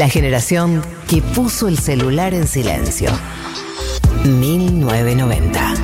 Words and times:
La 0.00 0.08
generación 0.08 0.82
que 1.10 1.20
puso 1.20 1.68
el 1.68 1.78
celular 1.78 2.32
en 2.32 2.48
silencio. 2.48 3.10
1990. 4.24 5.74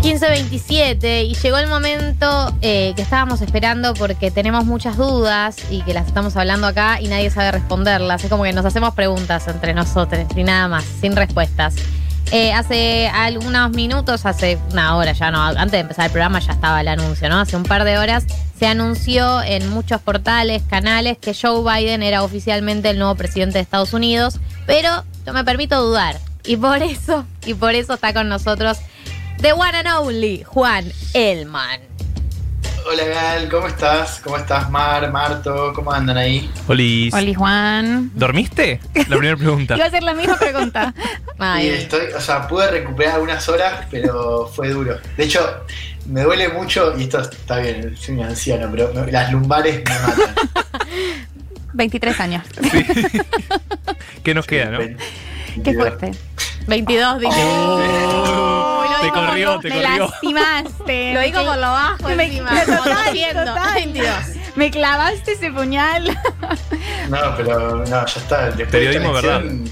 15.27 0.00 1.26
y 1.26 1.34
llegó 1.34 1.58
el 1.58 1.66
momento 1.66 2.54
eh, 2.62 2.94
que 2.96 3.02
estábamos 3.02 3.42
esperando 3.42 3.92
porque 3.92 4.30
tenemos 4.30 4.64
muchas 4.64 4.96
dudas 4.96 5.58
y 5.70 5.82
que 5.82 5.92
las 5.92 6.06
estamos 6.06 6.34
hablando 6.38 6.66
acá 6.66 7.02
y 7.02 7.08
nadie 7.08 7.28
sabe 7.28 7.52
responderlas. 7.52 8.24
Es 8.24 8.30
como 8.30 8.44
que 8.44 8.54
nos 8.54 8.64
hacemos 8.64 8.94
preguntas 8.94 9.46
entre 9.48 9.74
nosotros 9.74 10.24
y 10.34 10.42
nada 10.42 10.68
más, 10.68 10.86
sin 11.02 11.14
respuestas. 11.14 11.74
Eh, 12.32 12.52
hace 12.52 13.08
algunos 13.08 13.70
minutos, 13.70 14.26
hace 14.26 14.58
una 14.72 14.96
hora 14.96 15.12
ya, 15.12 15.30
no, 15.30 15.40
antes 15.42 15.72
de 15.72 15.78
empezar 15.80 16.06
el 16.06 16.10
programa 16.10 16.40
ya 16.40 16.52
estaba 16.52 16.80
el 16.80 16.88
anuncio, 16.88 17.28
¿no? 17.28 17.38
Hace 17.38 17.56
un 17.56 17.62
par 17.62 17.84
de 17.84 17.98
horas 17.98 18.24
se 18.58 18.66
anunció 18.66 19.42
en 19.42 19.68
muchos 19.70 20.00
portales, 20.00 20.62
canales, 20.68 21.18
que 21.18 21.34
Joe 21.34 21.62
Biden 21.62 22.02
era 22.02 22.22
oficialmente 22.22 22.90
el 22.90 22.98
nuevo 22.98 23.14
presidente 23.14 23.58
de 23.58 23.62
Estados 23.62 23.92
Unidos, 23.92 24.40
pero 24.66 25.04
yo 25.26 25.32
me 25.32 25.44
permito 25.44 25.80
dudar. 25.82 26.18
Y 26.44 26.56
por 26.56 26.82
eso, 26.82 27.24
y 27.46 27.54
por 27.54 27.74
eso 27.74 27.94
está 27.94 28.12
con 28.12 28.28
nosotros 28.28 28.78
The 29.40 29.52
One 29.52 29.78
and 29.78 29.88
Only, 29.88 30.44
Juan 30.44 30.90
Elman. 31.12 31.80
Hola 32.86 33.04
Gal, 33.06 33.48
¿cómo 33.48 33.66
estás? 33.66 34.20
¿Cómo 34.22 34.36
estás 34.36 34.70
Mar, 34.70 35.10
Marto? 35.10 35.72
¿Cómo 35.74 35.90
andan 35.90 36.18
ahí? 36.18 36.50
Olis. 36.68 37.14
Hola 37.14 37.34
Juan. 37.34 38.10
¿Dormiste? 38.14 38.80
La 38.94 39.16
primera 39.16 39.36
pregunta. 39.36 39.76
Iba 39.76 39.86
a 39.86 39.90
ser 39.90 40.02
la 40.02 40.14
misma 40.14 40.36
pregunta. 40.38 40.92
Ay, 41.38 41.66
Y 41.66 41.70
estoy, 41.70 42.12
o 42.14 42.20
sea, 42.20 42.46
pude 42.46 42.70
recuperar 42.70 43.14
algunas 43.14 43.48
horas, 43.48 43.86
pero 43.90 44.50
fue 44.54 44.68
duro. 44.68 44.96
De 45.16 45.24
hecho, 45.24 45.64
me 46.06 46.22
duele 46.22 46.48
mucho, 46.50 46.94
y 46.98 47.04
esto 47.04 47.20
está 47.20 47.58
bien, 47.58 47.96
soy 47.96 48.16
un 48.16 48.24
anciano, 48.24 48.68
pero 48.70 48.92
me- 48.92 49.10
las 49.10 49.32
lumbares 49.32 49.76
me 49.84 49.98
matan. 50.00 50.34
23 51.72 52.20
años. 52.20 52.44
Sí. 52.70 52.84
¿Qué 54.22 54.34
nos 54.34 54.46
queda, 54.46 54.66
no? 54.66 54.78
Qué 55.64 55.74
fuerte. 55.74 56.12
22 56.66 57.20
dice. 57.20 57.36
Oh, 57.40 58.63
te 59.10 59.18
digo 59.18 59.26
corrió, 59.26 59.58
te 59.60 59.68
me 59.68 59.82
corrió. 59.82 60.06
lastimaste. 60.10 61.14
Lo 61.14 61.20
digo 61.20 61.44
por 61.44 61.56
lo 61.56 61.62
bajo 61.72 62.08
Me- 62.08 62.24
encima. 62.24 62.50
total, 62.64 62.78
como 62.78 62.94
tosiendo. 63.04 63.44
total. 63.44 63.74
22. 63.74 64.08
Me 64.56 64.70
clavaste 64.70 65.32
ese 65.32 65.50
puñal. 65.50 66.18
No, 67.08 67.18
pero 67.36 67.76
no, 67.78 67.84
ya 67.86 68.02
está. 68.04 68.46
Después 68.46 68.58
de 68.58 68.66
Periodismo, 68.66 69.18
elección, 69.18 69.64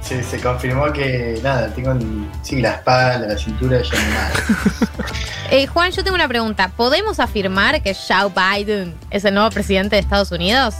Se, 0.00 0.22
se 0.24 0.40
confirmó 0.40 0.92
que 0.92 1.38
nada, 1.42 1.68
tengo 1.74 1.92
el- 1.92 2.28
sí, 2.42 2.60
la 2.60 2.70
espalda, 2.72 3.26
la 3.28 3.38
cintura, 3.38 3.80
ya 3.82 3.94
no. 3.98 4.96
Eh, 5.50 5.66
Juan, 5.66 5.90
yo 5.92 6.02
tengo 6.02 6.14
una 6.14 6.28
pregunta. 6.28 6.68
¿Podemos 6.74 7.20
afirmar 7.20 7.82
que 7.82 7.94
Joe 7.94 8.32
Biden 8.34 8.94
es 9.10 9.22
el 9.26 9.34
nuevo 9.34 9.50
presidente 9.50 9.96
de 9.96 10.00
Estados 10.00 10.32
Unidos? 10.32 10.74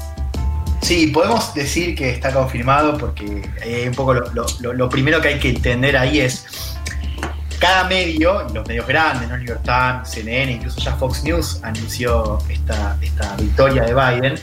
Sí, 0.80 1.08
podemos 1.08 1.52
decir 1.54 1.94
que 1.94 2.08
está 2.10 2.32
confirmado 2.32 2.96
porque 2.96 3.48
eh, 3.62 3.84
un 3.86 3.94
poco 3.94 4.14
lo, 4.14 4.32
lo- 4.32 4.46
lo- 4.60 4.72
lo 4.72 4.88
primero 4.88 5.20
que 5.20 5.28
hay 5.28 5.38
que 5.38 5.50
entender 5.50 5.96
ahí 5.96 6.20
es 6.20 6.46
cada 7.62 7.84
medio, 7.84 8.42
los 8.52 8.66
medios 8.66 8.86
grandes, 8.88 9.28
¿no? 9.28 9.36
New 9.36 9.46
York 9.46 9.62
Times, 9.64 10.08
CNN, 10.10 10.50
incluso 10.50 10.80
ya 10.80 10.96
Fox 10.96 11.22
News 11.22 11.60
anunció 11.62 12.38
esta, 12.48 12.98
esta 13.00 13.36
victoria 13.36 13.84
de 13.84 13.94
Biden, 13.94 14.34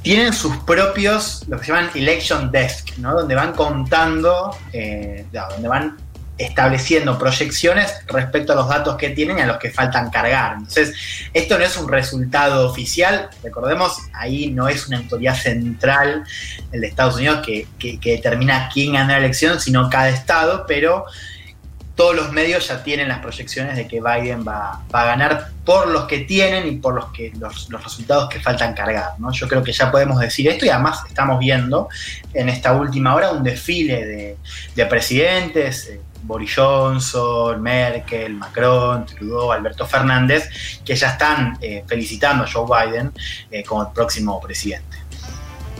tienen 0.00 0.32
sus 0.32 0.56
propios, 0.58 1.44
lo 1.48 1.58
que 1.58 1.66
se 1.66 1.72
llaman 1.72 1.90
election 1.94 2.50
desk, 2.50 2.96
¿no? 2.96 3.12
donde 3.12 3.34
van 3.34 3.52
contando, 3.52 4.56
eh, 4.72 5.26
donde 5.32 5.68
van 5.68 5.96
estableciendo 6.38 7.18
proyecciones 7.18 7.92
respecto 8.06 8.52
a 8.52 8.56
los 8.56 8.68
datos 8.68 8.96
que 8.96 9.10
tienen 9.10 9.38
y 9.38 9.40
a 9.42 9.46
los 9.46 9.56
que 9.58 9.70
faltan 9.70 10.10
cargar. 10.10 10.52
Entonces, 10.58 10.94
esto 11.34 11.58
no 11.58 11.64
es 11.64 11.76
un 11.76 11.88
resultado 11.88 12.68
oficial, 12.70 13.28
recordemos, 13.42 13.98
ahí 14.14 14.50
no 14.50 14.68
es 14.68 14.86
una 14.86 14.98
autoridad 14.98 15.34
central, 15.34 16.24
el 16.72 16.84
Estados 16.84 17.16
Unidos, 17.16 17.40
que, 17.44 17.66
que- 17.78 17.98
que 18.00 18.12
determina 18.12 18.68
quién 18.72 18.92
gana 18.94 19.12
la 19.14 19.18
elección, 19.18 19.60
sino 19.60 19.90
cada 19.90 20.08
estado, 20.10 20.64
pero 20.68 21.04
todos 21.96 22.14
los 22.14 22.30
medios 22.30 22.68
ya 22.68 22.84
tienen 22.84 23.08
las 23.08 23.20
proyecciones 23.20 23.74
de 23.74 23.88
que 23.88 24.00
Biden 24.00 24.46
va, 24.46 24.82
a 24.92 25.04
ganar 25.04 25.48
por 25.64 25.88
los 25.88 26.04
que 26.04 26.20
tienen 26.20 26.68
y 26.68 26.76
por 26.76 26.94
los, 26.94 27.06
que, 27.06 27.32
los, 27.40 27.68
los 27.70 27.82
resultados 27.82 28.28
que 28.28 28.38
faltan 28.38 28.74
cargar. 28.74 29.14
¿no? 29.18 29.32
Yo 29.32 29.48
creo 29.48 29.62
que 29.62 29.72
ya 29.72 29.90
podemos 29.90 30.20
decir 30.20 30.46
esto 30.48 30.66
y 30.66 30.68
además 30.68 31.00
estamos 31.08 31.38
viendo 31.40 31.88
en 32.34 32.50
esta 32.50 32.74
última 32.74 33.14
hora 33.14 33.32
un 33.32 33.42
desfile 33.42 34.04
de, 34.04 34.36
de 34.74 34.86
presidentes. 34.86 35.88
eh, 35.88 36.00
Boris 36.26 36.54
Johnson, 36.56 37.62
Merkel, 37.62 38.34
Macron, 38.34 39.06
Trudeau, 39.06 39.52
Alberto 39.52 39.86
Fernández, 39.86 40.50
que 40.84 40.96
ya 40.96 41.10
están 41.10 41.56
eh, 41.60 41.84
felicitando 41.86 42.44
a 42.44 42.50
Joe 42.50 42.66
Biden 42.66 43.12
eh, 43.50 43.62
como 43.62 43.82
el 43.82 43.92
próximo 43.92 44.40
presidente. 44.40 45.05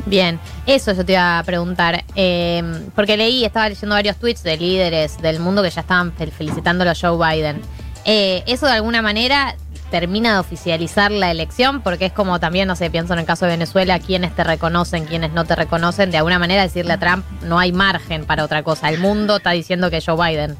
Bien, 0.06 0.38
eso 0.66 0.92
yo 0.92 1.04
te 1.04 1.12
iba 1.12 1.38
a 1.38 1.42
preguntar. 1.42 2.04
eh, 2.14 2.62
porque 2.94 3.16
leí, 3.16 3.44
estaba 3.44 3.68
leyendo 3.68 3.94
varios 3.94 4.16
tweets 4.16 4.42
de 4.44 4.56
líderes 4.56 5.18
del 5.20 5.40
mundo 5.40 5.62
que 5.62 5.70
ya 5.70 5.80
estaban 5.80 6.14
fel- 6.16 6.30
felicitándolo 6.30 6.90
a 6.90 6.94
Joe 6.94 7.16
Biden. 7.36 7.60
Eh, 8.04 8.44
¿Eso 8.46 8.66
de 8.66 8.72
alguna 8.72 9.02
manera 9.02 9.56
termina 9.90 10.34
de 10.34 10.38
oficializar 10.38 11.10
la 11.10 11.32
elección? 11.32 11.80
Porque 11.82 12.06
es 12.06 12.12
como 12.12 12.38
también, 12.38 12.68
no 12.68 12.76
sé, 12.76 12.88
pienso 12.88 13.14
en 13.14 13.18
el 13.18 13.24
caso 13.26 13.46
de 13.46 13.52
Venezuela, 13.52 13.98
quienes 13.98 14.34
te 14.36 14.44
reconocen, 14.44 15.06
quienes 15.06 15.32
no 15.32 15.44
te 15.44 15.56
reconocen. 15.56 16.12
De 16.12 16.18
alguna 16.18 16.38
manera 16.38 16.62
decirle 16.62 16.92
a 16.92 16.98
Trump, 16.98 17.24
no 17.42 17.58
hay 17.58 17.72
margen 17.72 18.24
para 18.26 18.44
otra 18.44 18.62
cosa. 18.62 18.88
El 18.88 19.00
mundo 19.00 19.38
está 19.38 19.50
diciendo 19.50 19.90
que 19.90 20.00
Joe 20.00 20.16
Biden. 20.30 20.56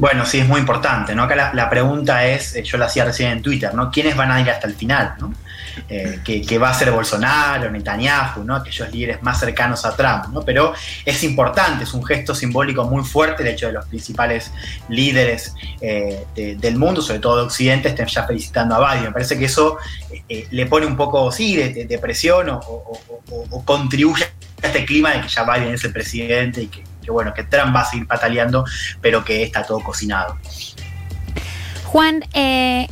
Bueno, 0.00 0.24
sí, 0.24 0.38
es 0.40 0.48
muy 0.48 0.60
importante, 0.60 1.14
¿no? 1.14 1.24
Acá 1.24 1.50
la, 1.52 1.68
pregunta 1.68 2.24
es, 2.24 2.56
eh, 2.56 2.62
yo 2.62 2.78
la 2.78 2.86
hacía 2.86 3.04
recién 3.04 3.32
en 3.32 3.42
Twitter, 3.42 3.74
¿no? 3.74 3.90
¿Quiénes 3.90 4.16
van 4.16 4.30
a 4.30 4.40
ir 4.40 4.48
hasta 4.48 4.66
el 4.66 4.74
final, 4.74 5.14
¿no? 5.20 5.34
Eh, 5.90 6.20
que, 6.24 6.40
que 6.40 6.56
va 6.58 6.70
a 6.70 6.74
ser 6.74 6.90
Bolsonaro, 6.90 7.70
Netanyahu, 7.70 8.42
¿no? 8.42 8.56
Aquellos 8.56 8.90
líderes 8.90 9.22
más 9.22 9.38
cercanos 9.38 9.84
a 9.84 9.94
Trump, 9.94 10.28
¿no? 10.32 10.40
Pero 10.42 10.72
es 11.04 11.22
importante, 11.22 11.84
es 11.84 11.92
un 11.92 12.02
gesto 12.02 12.34
simbólico 12.34 12.84
muy 12.84 13.04
fuerte 13.04 13.42
el 13.42 13.50
hecho 13.50 13.66
de 13.66 13.72
los 13.74 13.84
principales 13.86 14.50
líderes 14.88 15.54
eh, 15.82 16.24
de- 16.34 16.56
del 16.56 16.76
mundo, 16.78 17.02
sobre 17.02 17.18
todo 17.20 17.36
de 17.36 17.42
Occidente, 17.42 17.88
estén 17.90 18.06
ya 18.06 18.24
felicitando 18.26 18.76
a 18.76 18.94
Biden. 18.94 19.04
Me 19.08 19.12
parece 19.12 19.38
que 19.38 19.44
eso 19.44 19.76
eh, 20.10 20.22
eh, 20.30 20.46
le 20.50 20.64
pone 20.64 20.86
un 20.86 20.96
poco, 20.96 21.30
sí, 21.30 21.56
de, 21.56 21.98
presión 21.98 22.48
o- 22.48 22.60
o 23.50 23.64
contribuye 23.66 24.24
a 24.62 24.66
este 24.66 24.86
clima 24.86 25.10
de 25.10 25.20
que 25.20 25.28
ya 25.28 25.44
Biden 25.44 25.74
es 25.74 25.84
el 25.84 25.92
presidente 25.92 26.62
y 26.62 26.66
que, 26.68 26.84
que, 27.10 27.12
bueno, 27.12 27.34
que 27.34 27.42
Trump 27.44 27.74
va 27.74 27.80
a 27.80 27.84
seguir 27.84 28.06
pataleando 28.06 28.64
pero 29.00 29.24
que 29.24 29.42
está 29.42 29.64
todo 29.64 29.80
cocinado. 29.80 30.38
Juan, 31.84 32.24
eh, 32.34 32.86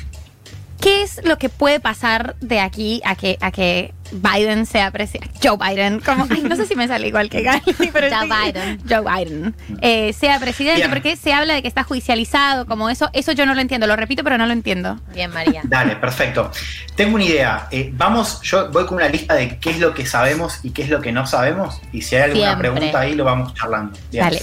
¿qué 0.80 1.02
es 1.02 1.24
lo 1.24 1.38
que 1.38 1.48
puede 1.48 1.78
pasar 1.78 2.34
de 2.40 2.60
aquí 2.60 3.00
a 3.04 3.14
que, 3.14 3.38
a 3.40 3.52
que 3.52 3.94
Biden 4.12 4.66
sea 4.66 4.90
presidente? 4.90 5.30
Joe 5.42 5.56
Biden, 5.56 6.00
como, 6.00 6.26
ay, 6.30 6.42
no 6.42 6.56
sé 6.56 6.66
si 6.66 6.74
me 6.74 6.88
sale 6.88 7.08
igual 7.08 7.28
que 7.28 7.42
Gali, 7.42 7.62
pero 7.92 8.08
Joe 8.10 8.26
sí. 8.26 8.32
Biden. 8.52 8.80
Joe 8.88 9.00
Biden. 9.24 9.54
eh, 9.80 10.12
sea 10.12 10.38
presidente, 10.40 10.78
Bien. 10.80 10.90
porque 10.90 11.16
se 11.16 11.32
habla 11.32 11.54
de 11.54 11.62
que 11.62 11.68
está 11.68 11.84
judicializado, 11.84 12.66
como 12.66 12.88
eso, 12.90 13.10
eso 13.12 13.32
yo 13.32 13.46
no 13.46 13.54
lo 13.54 13.60
entiendo, 13.60 13.86
lo 13.86 13.96
repito, 13.96 14.24
pero 14.24 14.38
no 14.38 14.46
lo 14.46 14.52
entiendo. 14.52 14.98
Bien, 15.14 15.30
María. 15.32 15.62
Dale, 15.64 15.96
perfecto. 15.96 16.50
Tengo 16.96 17.14
una 17.14 17.24
idea. 17.24 17.68
Eh, 17.70 17.90
vamos, 17.94 18.40
yo 18.42 18.70
voy 18.70 18.86
con 18.86 18.96
una 18.96 19.08
lista 19.08 19.34
de 19.34 19.58
qué 19.58 19.70
es 19.70 19.78
lo 19.78 19.94
que 19.94 20.04
sabemos 20.06 20.60
y 20.62 20.70
qué 20.70 20.82
es 20.82 20.88
lo 20.88 21.00
que 21.00 21.12
no 21.12 21.26
sabemos. 21.26 21.80
Y 21.92 22.02
si 22.02 22.16
hay 22.16 22.22
alguna 22.22 22.46
Siempre. 22.48 22.70
pregunta 22.70 23.00
ahí, 23.00 23.14
lo 23.14 23.24
vamos 23.24 23.54
charlando. 23.54 23.96
Bien. 24.10 24.24
Dale. 24.24 24.40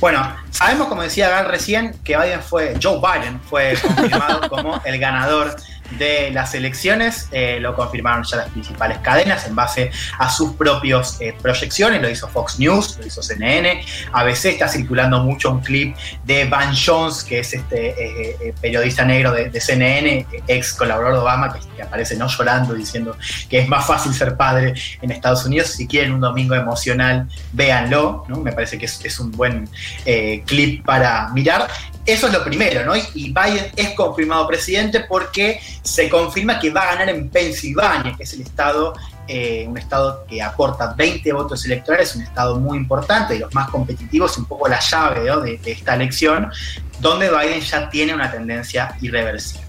Bueno, 0.00 0.34
sabemos, 0.50 0.88
como 0.88 1.02
decía 1.02 1.30
Gal 1.30 1.46
recién, 1.48 1.94
que 2.04 2.16
Biden 2.16 2.42
fue, 2.42 2.74
Joe 2.82 2.98
Biden 3.00 3.40
fue 3.40 3.74
confirmado 3.80 4.48
como 4.50 4.80
el 4.84 4.98
ganador 4.98 5.56
de 5.98 6.30
las 6.30 6.54
elecciones. 6.54 7.28
Eh, 7.32 7.58
lo 7.60 7.74
confirmaron 7.74 8.24
ya 8.24 8.38
las 8.38 8.48
principales 8.50 8.98
cadenas 8.98 9.46
en 9.46 9.54
base 9.54 9.90
a 10.18 10.30
sus 10.30 10.52
propios 10.54 11.20
eh, 11.20 11.34
proyecciones. 11.40 12.00
Lo 12.00 12.08
hizo 12.08 12.28
Fox 12.28 12.58
News, 12.58 12.98
lo 12.98 13.06
hizo 13.06 13.22
CNN. 13.22 13.84
ABC 14.12 14.46
está 14.46 14.68
circulando 14.68 15.20
mucho 15.20 15.50
un 15.50 15.60
clip 15.60 15.96
de 16.24 16.44
Van 16.46 16.74
Jones, 16.74 17.24
que 17.24 17.40
es 17.40 17.54
este 17.54 17.94
eh, 18.48 18.54
periodista 18.60 19.04
negro 19.04 19.32
de, 19.32 19.60
CNN, 19.60 20.26
ex 20.46 20.74
colaborador 20.74 21.14
de 21.14 21.20
Obama, 21.20 21.52
que, 21.52 21.60
que 21.76 21.82
aparece 21.82 22.16
no 22.16 22.28
llorando 22.28 22.74
diciendo 22.74 23.16
que 23.48 23.60
es 23.60 23.68
más 23.68 23.86
fácil 23.86 24.12
ser 24.12 24.36
padre 24.36 24.74
en 25.00 25.10
Estados 25.10 25.44
Unidos. 25.46 25.68
Si 25.68 25.86
quieren 25.86 26.12
un 26.12 26.20
domingo 26.20 26.54
emocional, 26.54 27.28
véanlo. 27.52 28.24
¿no? 28.28 28.38
Me 28.38 28.52
parece 28.52 28.78
que 28.78 28.86
es, 28.86 29.20
un 29.20 29.30
buen 29.30 29.68
clip 30.46 30.84
para 30.84 31.28
mirar. 31.28 31.68
Eso 32.06 32.26
es 32.26 32.32
lo 32.32 32.44
primero, 32.44 32.84
¿no? 32.84 32.94
Y, 32.96 33.32
Biden 33.32 33.72
es 33.76 33.90
confirmado 33.90 34.46
presidente 34.46 35.00
porque 35.00 35.60
se 35.82 36.08
confirma 36.10 36.58
que 36.58 36.70
va 36.70 36.82
a 36.82 36.86
ganar 36.94 37.08
en 37.08 37.30
Pensilvania, 37.30 38.14
que 38.16 38.24
es 38.24 38.32
el 38.34 38.42
estado, 38.42 38.92
eh, 39.26 39.64
un 39.66 39.78
estado 39.78 40.26
que 40.26 40.42
aporta 40.42 40.92
20 40.92 41.32
votos 41.32 41.64
electorales, 41.64 42.14
un 42.14 42.22
estado 42.22 42.60
muy 42.60 42.76
importante, 42.76 43.34
de 43.34 43.40
los 43.40 43.54
más 43.54 43.70
competitivos, 43.70 44.36
un 44.36 44.44
poco 44.44 44.68
la 44.68 44.80
llave 44.80 45.58
de 45.62 45.72
esta 45.72 45.94
elección, 45.94 46.50
donde 47.00 47.30
Biden 47.30 47.60
ya 47.60 47.88
tiene 47.88 48.14
una 48.14 48.30
tendencia 48.30 48.96
irreversible. 49.00 49.64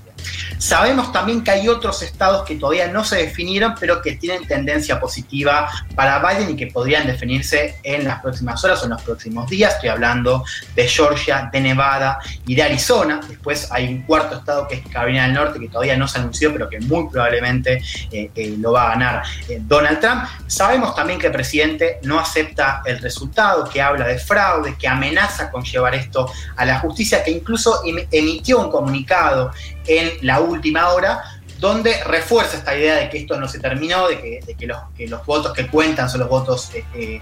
Sabemos 0.57 1.11
también 1.11 1.43
que 1.43 1.51
hay 1.51 1.67
otros 1.67 2.01
estados 2.01 2.45
que 2.45 2.55
todavía 2.55 2.87
no 2.87 3.03
se 3.03 3.17
definieron, 3.17 3.75
pero 3.79 4.01
que 4.01 4.15
tienen 4.15 4.47
tendencia 4.47 4.99
positiva 4.99 5.69
para 5.95 6.19
Biden 6.19 6.51
y 6.51 6.55
que 6.55 6.67
podrían 6.67 7.07
definirse 7.07 7.77
en 7.83 8.05
las 8.05 8.21
próximas 8.21 8.63
horas 8.63 8.81
o 8.81 8.85
en 8.85 8.91
los 8.91 9.01
próximos 9.01 9.49
días. 9.49 9.75
Estoy 9.75 9.89
hablando 9.89 10.43
de 10.75 10.87
Georgia, 10.87 11.49
de 11.51 11.61
Nevada 11.61 12.19
y 12.45 12.55
de 12.55 12.63
Arizona. 12.63 13.19
Después 13.27 13.71
hay 13.71 13.87
un 13.87 14.01
cuarto 14.03 14.37
estado 14.37 14.67
que 14.67 14.75
es 14.75 14.87
Carolina 14.87 15.23
del 15.23 15.33
Norte, 15.33 15.59
que 15.59 15.67
todavía 15.67 15.97
no 15.97 16.07
se 16.07 16.19
anunció, 16.19 16.51
pero 16.53 16.69
que 16.69 16.79
muy 16.79 17.09
probablemente 17.09 17.81
eh, 18.11 18.31
eh, 18.35 18.55
lo 18.57 18.71
va 18.73 18.87
a 18.87 18.89
ganar 18.89 19.23
eh, 19.49 19.59
Donald 19.61 19.99
Trump. 19.99 20.23
Sabemos 20.47 20.95
también 20.95 21.19
que 21.19 21.27
el 21.27 21.33
presidente 21.33 21.99
no 22.03 22.19
acepta 22.19 22.81
el 22.85 22.99
resultado, 22.99 23.69
que 23.69 23.81
habla 23.81 24.07
de 24.07 24.17
fraude, 24.17 24.75
que 24.77 24.87
amenaza 24.87 25.51
con 25.51 25.63
llevar 25.63 25.95
esto 25.95 26.31
a 26.55 26.65
la 26.65 26.79
justicia, 26.79 27.23
que 27.23 27.31
incluso 27.31 27.81
em- 27.85 28.07
emitió 28.11 28.59
un 28.59 28.71
comunicado 28.71 29.51
en 29.87 30.11
la 30.21 30.39
última 30.45 30.89
hora 30.89 31.23
donde 31.59 32.03
refuerza 32.03 32.57
esta 32.57 32.75
idea 32.75 32.95
de 32.95 33.09
que 33.09 33.19
esto 33.19 33.39
no 33.39 33.47
se 33.47 33.59
terminó, 33.59 34.07
de 34.07 34.43
que, 34.57 35.07
los 35.07 35.25
votos 35.25 35.53
que 35.53 35.67
cuentan 35.67 36.09
son 36.09 36.21
los 36.21 36.29
votos 36.29 36.71
eh, 36.73 36.85
eh, 36.93 37.19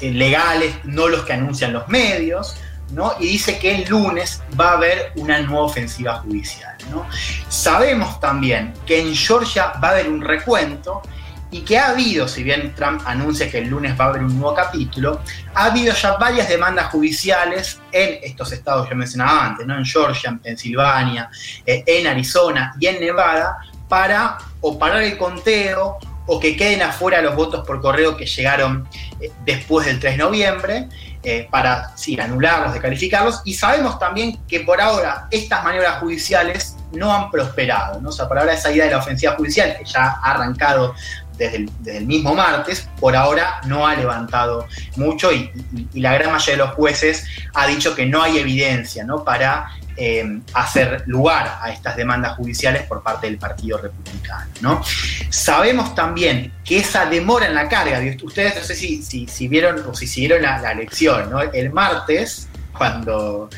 eh, 0.00 0.10
legales, 0.12 0.74
no 0.84 1.08
los 1.08 1.22
que 1.24 1.32
anuncian 1.32 1.72
los 1.72 1.88
medios, 1.88 2.56
¿no? 2.92 3.14
y 3.18 3.28
dice 3.28 3.58
que 3.58 3.74
el 3.76 3.88
lunes 3.88 4.42
va 4.58 4.70
a 4.70 4.72
haber 4.74 5.12
una 5.16 5.40
nueva 5.40 5.64
ofensiva 5.64 6.18
judicial. 6.18 6.76
¿no? 6.90 7.06
Sabemos 7.48 8.20
también 8.20 8.72
que 8.86 9.00
en 9.00 9.14
Georgia 9.14 9.72
va 9.82 9.88
a 9.88 9.90
haber 9.92 10.08
un 10.08 10.20
recuento 10.20 11.02
y 11.52 11.60
que 11.60 11.78
ha 11.78 11.90
habido, 11.90 12.26
si 12.26 12.42
bien 12.42 12.74
Trump 12.74 13.02
anuncia 13.04 13.48
que 13.50 13.58
el 13.58 13.68
lunes 13.68 13.94
va 14.00 14.06
a 14.06 14.08
haber 14.08 14.22
un 14.22 14.38
nuevo 14.38 14.54
capítulo, 14.54 15.20
ha 15.54 15.66
habido 15.66 15.94
ya 15.94 16.16
varias 16.16 16.48
demandas 16.48 16.86
judiciales 16.86 17.78
en 17.92 18.18
estos 18.22 18.50
estados 18.52 18.88
que 18.88 18.94
mencionaba 18.94 19.44
antes, 19.46 19.66
¿no? 19.66 19.76
en 19.76 19.84
Georgia, 19.84 20.30
en 20.30 20.38
Pensilvania, 20.38 21.30
eh, 21.66 21.84
en 21.86 22.06
Arizona 22.06 22.74
y 22.80 22.86
en 22.86 23.00
Nevada, 23.00 23.58
para 23.86 24.38
o 24.62 24.78
parar 24.78 25.02
el 25.02 25.18
conteo 25.18 25.98
o 26.26 26.40
que 26.40 26.56
queden 26.56 26.80
afuera 26.80 27.20
los 27.20 27.36
votos 27.36 27.66
por 27.66 27.82
correo 27.82 28.16
que 28.16 28.24
llegaron 28.24 28.88
eh, 29.20 29.30
después 29.44 29.86
del 29.86 30.00
3 30.00 30.16
de 30.16 30.18
noviembre, 30.18 30.88
eh, 31.24 31.46
para 31.50 31.92
anularlos, 32.18 32.72
descalificarlos. 32.72 33.42
Y 33.44 33.54
sabemos 33.54 33.98
también 33.98 34.40
que 34.48 34.60
por 34.60 34.80
ahora 34.80 35.28
estas 35.30 35.62
maniobras 35.62 36.00
judiciales 36.00 36.76
no 36.92 37.14
han 37.14 37.30
prosperado. 37.30 38.00
¿no? 38.00 38.08
O 38.08 38.12
sea, 38.12 38.26
por 38.26 38.38
ahora 38.38 38.54
esa 38.54 38.72
idea 38.72 38.86
de 38.86 38.90
la 38.90 38.98
ofensiva 38.98 39.34
judicial, 39.36 39.76
que 39.78 39.84
ya 39.84 40.18
ha 40.20 40.32
arrancado 40.32 40.94
desde 41.36 41.66
el, 41.86 42.06
mismo 42.06 42.34
martes, 42.34 42.88
por 43.00 43.16
ahora 43.16 43.60
no 43.66 43.86
ha 43.86 43.94
levantado 43.94 44.66
mucho 44.96 45.32
y, 45.32 45.50
la 45.94 46.14
gran 46.14 46.32
mayoría 46.32 46.64
de 46.64 46.68
los 46.68 46.74
jueces 46.74 47.24
ha 47.54 47.66
dicho 47.66 47.94
que 47.94 48.06
no 48.06 48.22
hay 48.22 48.38
evidencia 48.38 49.04
¿no? 49.04 49.24
para 49.24 49.66
eh, 49.96 50.40
hacer 50.54 51.04
lugar 51.06 51.58
a 51.60 51.70
estas 51.70 51.96
demandas 51.96 52.36
judiciales 52.36 52.82
por 52.84 53.02
parte 53.02 53.26
del 53.26 53.38
Partido 53.38 53.78
Republicano. 53.78 54.50
¿no? 54.60 54.82
Sabemos 55.30 55.94
también 55.94 56.52
que 56.64 56.78
esa 56.78 57.06
demora 57.06 57.46
en 57.46 57.54
la 57.54 57.68
carga, 57.68 58.00
ustedes 58.22 58.56
no 58.56 58.62
sé 58.62 58.74
si, 58.74 59.02
si, 59.02 59.48
vieron 59.48 59.82
o 59.88 59.94
si 59.94 60.06
siguieron 60.06 60.42
la, 60.42 60.58
la 60.58 60.74
lección, 60.74 61.30
¿no? 61.30 61.40
el 61.40 61.70
martes, 61.70 62.48
cuando... 62.76 63.48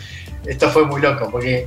Esto 0.47 0.71
fue 0.71 0.85
muy 0.85 1.01
loco, 1.01 1.31
porque 1.31 1.67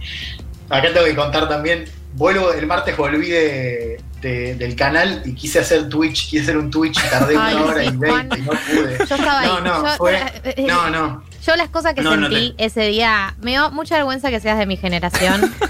acá 0.69 0.93
tengo 0.93 1.05
que 1.05 1.15
contar 1.15 1.49
también, 1.49 1.85
vuelvo, 2.13 2.53
el 2.53 2.67
martes 2.67 2.95
volví 2.95 3.29
de, 3.29 3.96
de- 4.21 4.55
del 4.55 4.75
canal 4.75 5.21
y 5.25 5.33
quise 5.33 5.59
hacer 5.59 5.89
Twitch, 5.89 6.29
quise 6.29 6.43
hacer 6.43 6.57
un 6.57 6.69
Twitch, 6.71 6.97
tardé 7.09 7.35
Ay, 7.37 7.55
una 7.55 7.65
hora 7.65 7.81
sí, 7.83 7.87
y 7.93 7.97
veinte 7.97 8.39
y 8.39 8.41
no 8.41 8.51
pude. 8.51 8.97
Yo 8.97 9.15
estaba 9.15 9.39
ahí. 9.41 9.47
No, 9.47 9.61
no, 9.61 9.85
Yo- 9.85 9.97
fue- 9.97 10.15
eh, 10.17 10.53
eh, 10.57 10.65
No, 10.67 10.89
no. 10.89 11.23
Yo 11.45 11.55
las 11.55 11.69
cosas 11.69 11.93
que 11.93 12.01
No, 12.01 12.17
no, 12.17 12.27
sentí 12.29 12.53
ese 12.57 12.81
día, 12.87 13.33
me 13.41 13.51
dio 13.51 13.71
mucha 13.71 13.95
vergüenza 13.95 14.29
que 14.29 14.39
seas 14.41 14.57
de 14.57 14.65
mi 14.65 14.77
generación. 14.77 15.53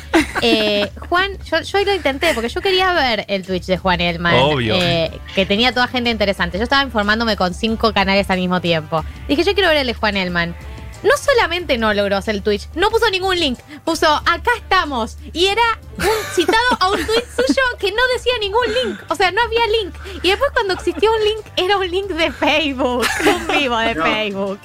Eh, 0.44 0.92
Juan, 1.10 1.32
yo, 1.52 1.62
yo 1.62 1.84
lo 1.84 1.96
intenté 1.96 2.32
porque 2.36 2.50
yo 2.50 2.62
quería 2.62 2.94
ver 2.94 3.26
el 3.28 3.44
Twitch 3.44 3.66
de 3.66 3.80
Juan 3.80 4.02
Elman, 4.02 4.36
Obvio. 4.36 4.76
eh, 4.76 5.10
que 5.34 5.48
tenía 5.48 5.72
toda 5.74 5.88
gente 5.88 6.12
interesante. 6.12 6.60
Yo 6.60 6.64
estaba 6.64 6.84
informándome 6.84 7.36
con 7.36 7.56
cinco 7.56 7.92
canales 7.92 8.30
al 8.30 8.38
mismo 8.38 8.62
tiempo. 8.62 9.04
Dije, 9.28 9.44
yo 9.44 9.54
quiero 9.56 9.70
ver 9.70 9.78
el 9.80 9.88
de 9.88 9.94
Juan 9.96 10.16
Elman. 10.16 10.56
No 11.04 11.12
solamente 11.18 11.78
no 11.78 11.94
logró 11.94 12.18
hacer 12.18 12.36
el 12.36 12.42
Twitch, 12.44 12.68
no 12.76 12.90
puso 12.90 13.10
ningún 13.10 13.40
link. 13.40 13.60
Puso, 13.86 14.08
acá 14.08 14.52
estamos. 14.58 15.18
Y 15.34 15.46
era 15.48 15.62
un 15.98 16.06
citado 16.36 16.58
a 16.80 16.90
un 16.92 17.06
tweet 17.06 17.26
suyo 17.36 17.62
que 17.80 17.92
no 17.92 18.02
decía 18.14 18.34
ningún 18.40 18.66
link. 18.84 19.00
O 19.10 19.16
sea, 19.16 19.32
no 19.32 19.42
había 19.42 19.66
link. 19.82 19.94
Y 20.24 20.30
después 20.30 20.52
cuando 20.54 20.74
existió 20.74 21.12
un 21.14 21.24
link, 21.24 21.46
era 21.56 21.78
un 21.78 21.90
link 21.90 22.08
de 22.08 22.32
Facebook. 22.32 23.06
Un 23.26 23.48
vivo 23.48 23.78
de 23.78 23.96
No. 23.96 24.04
Facebook. 24.04 24.60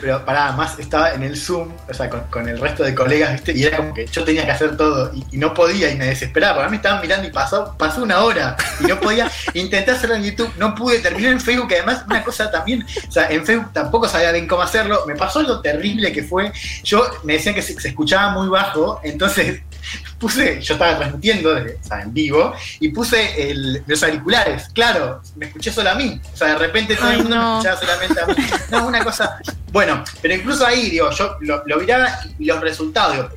Pero 0.00 0.24
pará, 0.24 0.52
más 0.52 0.78
estaba 0.78 1.12
en 1.12 1.22
el 1.22 1.36
Zoom, 1.36 1.72
o 1.88 1.94
sea, 1.94 2.08
con, 2.10 2.20
con 2.24 2.48
el 2.48 2.58
resto 2.58 2.84
de 2.84 2.94
colegas, 2.94 3.32
¿viste? 3.32 3.52
Y 3.52 3.64
era 3.64 3.78
como 3.78 3.94
que 3.94 4.06
yo 4.06 4.24
tenía 4.24 4.44
que 4.44 4.50
hacer 4.50 4.76
todo 4.76 5.12
y, 5.14 5.24
y 5.32 5.38
no 5.38 5.54
podía 5.54 5.90
y 5.90 5.96
me 5.96 6.06
desesperaba. 6.06 6.54
Porque 6.54 6.66
a 6.66 6.68
mí 6.68 6.70
me 6.72 6.76
estaban 6.76 7.00
mirando 7.00 7.28
y 7.28 7.30
pasó, 7.30 7.74
pasó 7.78 8.02
una 8.02 8.20
hora 8.20 8.56
y 8.80 8.84
no 8.84 9.00
podía. 9.00 9.30
Intenté 9.54 9.90
hacerlo 9.90 10.16
en 10.16 10.24
YouTube, 10.24 10.52
no 10.58 10.74
pude. 10.74 10.98
Terminé 10.98 11.28
en 11.28 11.40
Facebook, 11.40 11.68
que 11.68 11.76
además 11.76 12.04
una 12.06 12.22
cosa 12.22 12.50
también, 12.50 12.84
o 13.08 13.12
sea, 13.12 13.28
en 13.30 13.44
Facebook 13.44 13.72
tampoco 13.72 14.08
sabía 14.08 14.32
bien 14.32 14.46
cómo 14.46 14.62
hacerlo. 14.62 15.04
Me 15.06 15.14
pasó 15.14 15.42
lo 15.42 15.60
terrible 15.60 16.12
que 16.12 16.22
fue. 16.22 16.52
Yo 16.82 17.06
me 17.22 17.34
decían 17.34 17.54
que 17.54 17.62
se, 17.62 17.78
se 17.80 17.88
escuchaba 17.88 18.30
muy 18.30 18.48
bajo, 18.48 19.00
entonces 19.02 19.62
puse, 20.24 20.58
yo 20.62 20.72
estaba 20.74 20.96
transmitiendo 20.96 21.54
desde- 21.54 21.74
o 21.74 21.84
sea, 21.84 22.00
en 22.00 22.14
vivo 22.14 22.54
y 22.80 22.88
puse 22.88 23.50
el- 23.50 23.82
los 23.86 24.02
auriculares. 24.02 24.68
Claro, 24.72 25.20
me 25.36 25.46
escuché 25.46 25.70
solo 25.70 25.90
a 25.90 25.94
mí. 25.94 26.18
O 26.32 26.36
sea, 26.36 26.48
de 26.48 26.58
repente 26.58 26.96
todo 26.96 27.10
el 27.10 27.18
mundo 27.18 27.36
no. 27.36 27.42
me 27.62 27.68
escuchaba 27.68 27.80
solamente 27.80 28.20
a 28.22 28.26
mí. 28.26 28.34
No, 28.70 28.86
una 28.86 29.04
cosa. 29.04 29.38
Bueno, 29.70 30.02
pero 30.22 30.34
incluso 30.34 30.66
ahí, 30.66 30.88
digo, 30.88 31.10
yo 31.10 31.36
lo, 31.42 31.62
lo 31.66 31.76
miraba 31.78 32.08
y 32.38 32.46
los 32.46 32.58
resultados, 32.60 33.12
digo, 33.16 33.28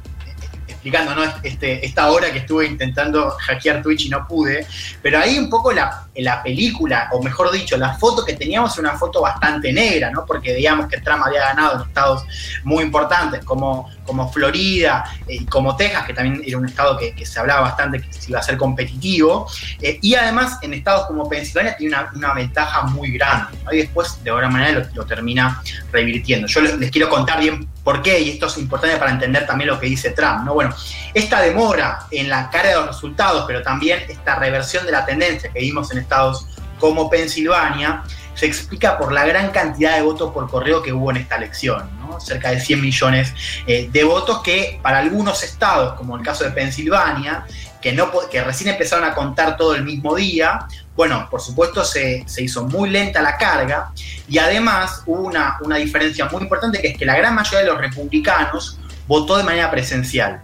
explicando 0.68 1.14
¿no? 1.16 1.24
este, 1.44 1.86
esta 1.86 2.10
hora 2.10 2.32
que 2.32 2.40
estuve 2.40 2.66
intentando 2.68 3.32
hackear 3.32 3.82
Twitch 3.82 4.06
y 4.06 4.10
no 4.10 4.26
pude, 4.28 4.66
pero 5.02 5.20
ahí 5.20 5.38
un 5.40 5.50
poco 5.50 5.74
la, 5.74 6.06
la 6.16 6.42
película, 6.44 7.10
o 7.12 7.22
mejor 7.22 7.52
dicho, 7.52 7.76
la 7.78 7.96
foto 7.98 8.24
que 8.24 8.34
teníamos 8.34 8.78
era 8.78 8.90
una 8.92 8.98
foto 8.98 9.20
bastante 9.22 9.74
negra, 9.74 10.10
¿no? 10.12 10.26
porque 10.26 10.54
digamos 10.54 10.88
que 10.88 11.02
Trump 11.02 11.24
había 11.26 11.42
ganado 11.42 11.82
en 11.82 11.88
estados 11.90 12.24
muy 12.64 12.84
importantes 12.84 13.44
como, 13.44 13.90
como 14.08 14.32
Florida 14.32 15.04
eh, 15.28 15.36
y 15.42 15.46
como 15.46 15.76
Texas, 15.76 16.06
que 16.06 16.14
también 16.14 16.42
era 16.44 16.58
un 16.58 16.66
estado 16.66 16.98
que, 16.98 17.14
se 17.26 17.40
hablaba 17.40 17.62
bastante 17.62 18.02
que 18.02 18.12
se 18.12 18.32
iba 18.32 18.40
a 18.40 18.44
ser 18.44 18.58
competitivo, 18.58 19.48
eh, 19.82 20.00
y 20.02 20.16
además 20.16 20.58
en 20.64 20.74
estados 20.74 21.06
como 21.06 21.30
Pensilvania 21.30 21.78
tiene 21.78 21.96
una, 21.96 22.10
una 22.16 22.34
ventaja 22.34 22.84
muy 22.84 23.12
grande, 23.12 23.58
¿no? 23.64 23.74
y 23.74 23.78
después 23.78 24.24
de 24.24 24.30
alguna 24.32 24.50
manera 24.50 24.80
lo, 24.80 24.96
lo 24.96 25.06
termina 25.06 25.62
revirtiendo. 25.92 26.48
Yo 26.48 26.62
les, 26.62 26.78
les 26.80 26.90
quiero 26.90 27.10
contar 27.10 27.40
bien 27.40 27.68
por 27.84 28.02
qué, 28.02 28.20
y 28.20 28.32
esto 28.32 28.48
es 28.48 28.58
importante 28.58 28.98
para 28.98 29.12
entender 29.12 29.46
también 29.46 29.70
lo 29.70 29.80
que 29.80 29.88
dice 29.88 30.12
Trump, 30.12 30.44
¿no? 30.46 30.54
Bueno, 30.54 30.74
esta 31.14 31.42
demora 31.42 32.00
en 32.12 32.30
la 32.30 32.50
cara 32.50 32.70
de 32.70 32.76
los 32.76 32.88
resultados, 32.88 33.46
pero 33.46 33.62
también 33.62 34.04
esta 34.10 34.36
reversión 34.36 34.86
de 34.86 34.92
la 34.92 35.06
tendencia 35.06 35.52
que 35.52 35.60
vimos 35.60 35.92
en 35.92 36.00
estados 36.00 36.48
como 36.80 37.10
Pensilvania, 37.10 38.04
se 38.38 38.46
explica 38.46 38.98
por 38.98 39.12
la 39.12 39.26
gran 39.26 39.50
cantidad 39.52 39.96
de 39.96 40.04
votos 40.04 40.32
por 40.32 40.50
correo 40.50 40.84
que 40.84 40.94
hubo 40.94 41.10
en 41.10 41.18
esta 41.18 41.38
elección, 41.38 41.90
cerca 42.20 42.52
de 42.52 42.60
100 42.60 42.82
millones 42.82 43.34
eh, 43.66 43.90
de 43.92 44.04
votos 44.04 44.42
que 44.42 44.80
para 44.82 45.00
algunos 45.00 45.44
estados, 45.44 45.94
como 45.94 46.18
el 46.18 46.24
caso 46.24 46.44
de 46.44 46.52
Pensilvania, 46.52 47.46
que, 47.82 47.94
no, 47.94 48.12
que 48.30 48.44
recién 48.44 48.70
empezaron 48.70 49.06
a 49.06 49.14
contar 49.14 49.58
todo 49.58 49.76
el 49.76 49.84
mismo 49.84 50.16
día, 50.16 50.68
bueno, 50.96 51.28
por 51.30 51.42
supuesto 51.42 51.86
se, 51.86 52.24
se 52.28 52.44
hizo 52.44 52.66
muy 52.66 52.90
lenta 52.90 53.22
la 53.22 53.38
carga 53.38 53.92
y 54.28 54.40
además 54.40 55.04
hubo 55.06 55.22
una, 55.22 55.58
una 55.62 55.78
diferencia 55.78 56.26
muy 56.26 56.42
importante 56.42 56.82
que 56.82 56.90
es 56.90 56.98
que 56.98 57.06
la 57.06 57.16
gran 57.16 57.36
mayoría 57.36 57.60
de 57.60 57.66
los 57.68 57.78
republicanos 57.78 58.80
votó 59.08 59.38
de 59.38 59.44
manera 59.44 59.70
presencial 59.70 60.42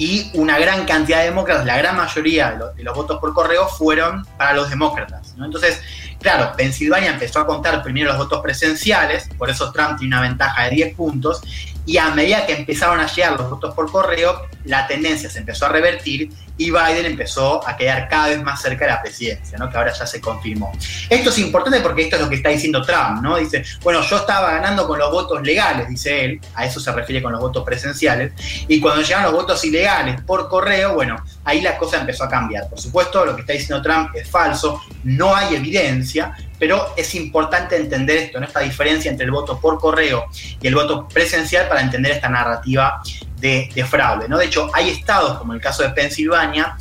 y 0.00 0.30
una 0.32 0.58
gran 0.58 0.86
cantidad 0.86 1.18
de 1.18 1.26
demócratas, 1.26 1.66
la 1.66 1.76
gran 1.76 1.94
mayoría 1.94 2.72
de 2.74 2.82
los, 2.82 2.94
votos 2.94 3.20
por 3.20 3.34
correo 3.34 3.68
fueron 3.68 4.24
para 4.38 4.54
los 4.54 4.70
demócratas. 4.70 5.34
Entonces, 5.38 5.78
claro, 6.20 6.52
Pensilvania 6.56 7.12
empezó 7.12 7.40
a 7.40 7.46
contar 7.46 7.82
primero 7.82 8.08
los 8.08 8.18
votos 8.18 8.40
presenciales, 8.40 9.28
por 9.36 9.50
eso 9.50 9.72
Trump 9.72 9.98
tiene 9.98 10.16
una 10.16 10.22
ventaja 10.22 10.64
de 10.64 10.70
10 10.70 10.94
puntos, 10.94 11.42
y 11.86 11.98
a 11.98 12.10
medida 12.10 12.46
que 12.46 12.54
empezaron 12.54 13.00
a 13.00 13.06
llegar 13.06 13.32
los 13.32 13.50
votos 13.50 13.74
por 13.74 13.90
correo, 13.90 14.42
la 14.64 14.86
tendencia 14.86 15.30
se 15.30 15.38
empezó 15.38 15.66
a 15.66 15.70
revertir 15.70 16.30
y 16.56 16.70
Biden 16.70 17.06
empezó 17.06 17.66
a 17.66 17.74
quedar 17.74 18.06
cada 18.08 18.28
vez 18.28 18.42
más 18.42 18.60
cerca 18.60 18.84
de 18.84 18.90
la 18.90 19.00
presidencia, 19.00 19.56
que 19.56 19.78
ahora 19.78 19.94
ya 19.94 20.06
se 20.06 20.20
confirmó. 20.20 20.70
Esto 21.08 21.30
es 21.30 21.38
importante 21.38 21.80
porque 21.80 22.02
esto 22.02 22.16
es 22.16 22.22
lo 22.22 22.28
que 22.28 22.36
está 22.36 22.50
diciendo 22.50 22.82
Trump, 22.82 23.22
¿no? 23.22 23.38
Dice, 23.38 23.64
bueno, 23.82 24.02
yo 24.02 24.16
estaba 24.18 24.52
ganando 24.52 24.86
con 24.86 24.98
los 24.98 25.10
votos 25.10 25.40
legales, 25.42 25.88
dice 25.88 26.24
él, 26.24 26.40
a 26.54 26.66
eso 26.66 26.78
se 26.78 26.92
refiere 26.92 27.22
con 27.22 27.32
los 27.32 27.40
votos 27.40 27.64
presenciales, 27.64 28.32
y 28.68 28.78
cuando 28.78 29.00
llegan 29.00 29.22
los 29.22 29.32
votos 29.32 29.64
ilegales 29.64 30.20
por 30.20 30.50
correo, 30.50 30.94
bueno, 30.94 31.16
ahí 31.44 31.62
la 31.62 31.78
cosa 31.78 31.98
empezó 31.98 32.24
a 32.24 32.28
cambiar. 32.28 32.68
Por 32.68 32.78
supuesto, 32.78 33.24
lo 33.24 33.34
que 33.34 33.40
está 33.40 33.54
diciendo 33.54 33.82
Trump 33.82 34.14
es 34.14 34.28
falso, 34.28 34.82
no 35.04 35.34
hay 35.34 35.54
evidencia, 35.54 36.36
pero 36.58 36.92
es 36.94 37.14
importante 37.14 37.76
entender 37.76 38.18
esto, 38.18 38.38
esta 38.38 38.60
diferencia 38.60 39.10
entre 39.10 39.24
el 39.24 39.30
voto 39.30 39.58
por 39.58 39.78
correo 39.80 40.26
y 40.60 40.66
el 40.66 40.74
voto 40.74 41.08
presencial 41.08 41.68
para 41.68 41.80
entender 41.80 42.12
esta 42.12 42.28
narrativa 42.28 43.00
de, 43.40 43.70
de 43.74 43.84
fraude. 43.84 44.28
¿no? 44.28 44.38
De 44.38 44.46
hecho, 44.46 44.70
hay 44.74 44.90
estados, 44.90 45.38
como 45.38 45.52
el 45.52 45.60
caso 45.60 45.82
de 45.82 45.90
Pensilvania, 45.90 46.76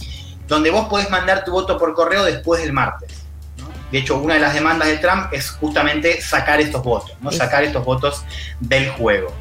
donde 0.48 0.70
vos 0.70 0.88
podés 0.88 1.10
mandar 1.10 1.44
tu 1.44 1.52
voto 1.52 1.78
por 1.78 1.94
correo 1.94 2.24
después 2.24 2.62
del 2.62 2.74
martes. 2.74 3.24
¿no? 3.58 3.68
De 3.92 4.00
hecho, 4.00 4.18
una 4.18 4.36
de 4.36 4.40
las 4.40 4.54
demandas 4.54 4.88
de 4.88 4.98
Trump 4.98 5.32
es 5.32 5.52
justamente 5.52 6.22
sacar 6.22 6.60
estos 6.60 6.84
votos, 6.84 7.14
¿no? 7.22 7.32
Sacar 7.32 7.64
estos 7.64 7.86
votos 7.86 8.24
del 8.60 8.90
juego. 8.90 9.34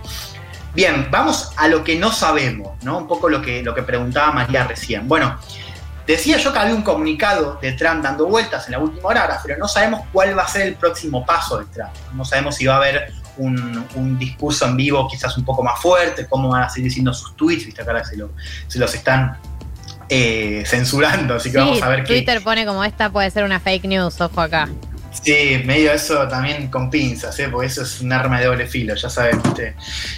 Bien, 0.75 1.09
vamos 1.11 1.51
a 1.57 1.67
lo 1.67 1.83
que 1.83 1.97
no 1.97 2.13
sabemos, 2.13 2.73
¿no? 2.83 2.99
Un 2.99 3.09
poco 3.09 3.29
lo 3.29 3.43
que, 3.43 3.63
lo 3.63 3.75
que 3.75 3.83
preguntaba 3.83 4.33
María 4.33 4.65
recién. 4.65 5.09
Bueno, 5.09 5.39
Decía 6.09 6.39
yo 6.39 6.55
que 6.55 6.59
había 6.59 6.75
un 6.75 6.81
comunicado 6.81 7.59
de 7.61 7.73
Trump 7.73 8.03
dando 8.03 8.27
vueltas 8.27 8.65
en 8.65 8.73
la 8.73 8.79
última 8.79 9.11
hora, 9.11 9.39
pero 9.45 9.59
no 9.59 9.69
sabemos 9.69 10.07
cuál 10.11 10.37
va 10.39 10.45
a 10.45 10.49
ser 10.49 10.63
el 10.63 10.75
próximo 10.75 11.27
paso 11.27 11.59
de 11.59 11.67
Trump. 11.67 11.91
No 12.15 12.25
sabemos 12.25 12.57
si 12.57 12.65
va 12.65 12.77
a 12.77 12.77
haber 12.79 13.13
un, 13.39 13.85
un 13.95 14.19
discurso 14.19 14.67
en 14.67 14.77
vivo 14.77 15.09
quizás 15.09 15.37
un 15.39 15.45
poco 15.45 15.63
más 15.63 15.81
fuerte, 15.81 16.27
cómo 16.29 16.49
van 16.51 16.63
a 16.65 16.69
seguir 16.69 16.85
diciendo 16.91 17.13
sus 17.15 17.35
tweets, 17.37 17.65
viste, 17.67 17.83
acá 17.83 18.05
se, 18.05 18.17
lo- 18.17 18.31
se 18.67 18.79
los 18.79 18.95
están 18.95 19.37
eh, 20.09 20.63
censurando, 20.67 21.35
así 21.35 21.51
que 21.51 21.59
Sí, 21.59 21.65
vamos 21.65 21.83
a 21.83 21.89
ver 21.89 22.05
qué, 22.05 22.15
Twitter 22.15 22.43
pone 22.43 22.65
como 22.67 22.83
esta 22.85 23.11
puede 23.11 23.31
ser 23.31 23.45
una 23.45 23.61
fake 23.61 23.85
news, 23.85 24.21
ojo 24.21 24.41
acá. 24.41 24.69
Sí, 25.11 25.63
medio 25.65 25.93
eso 25.93 26.29
también 26.29 26.69
con 26.69 26.91
pinzas, 26.91 27.39
¿eh? 27.39 27.49
porque 27.51 27.67
eso 27.67 27.83
es 27.83 28.01
un 28.01 28.13
arma 28.13 28.39
de 28.39 28.47
doble 28.47 28.67
filo, 28.67 28.95
ya 28.95 29.09
saben, 29.09 29.41
¿viste? 29.43 29.75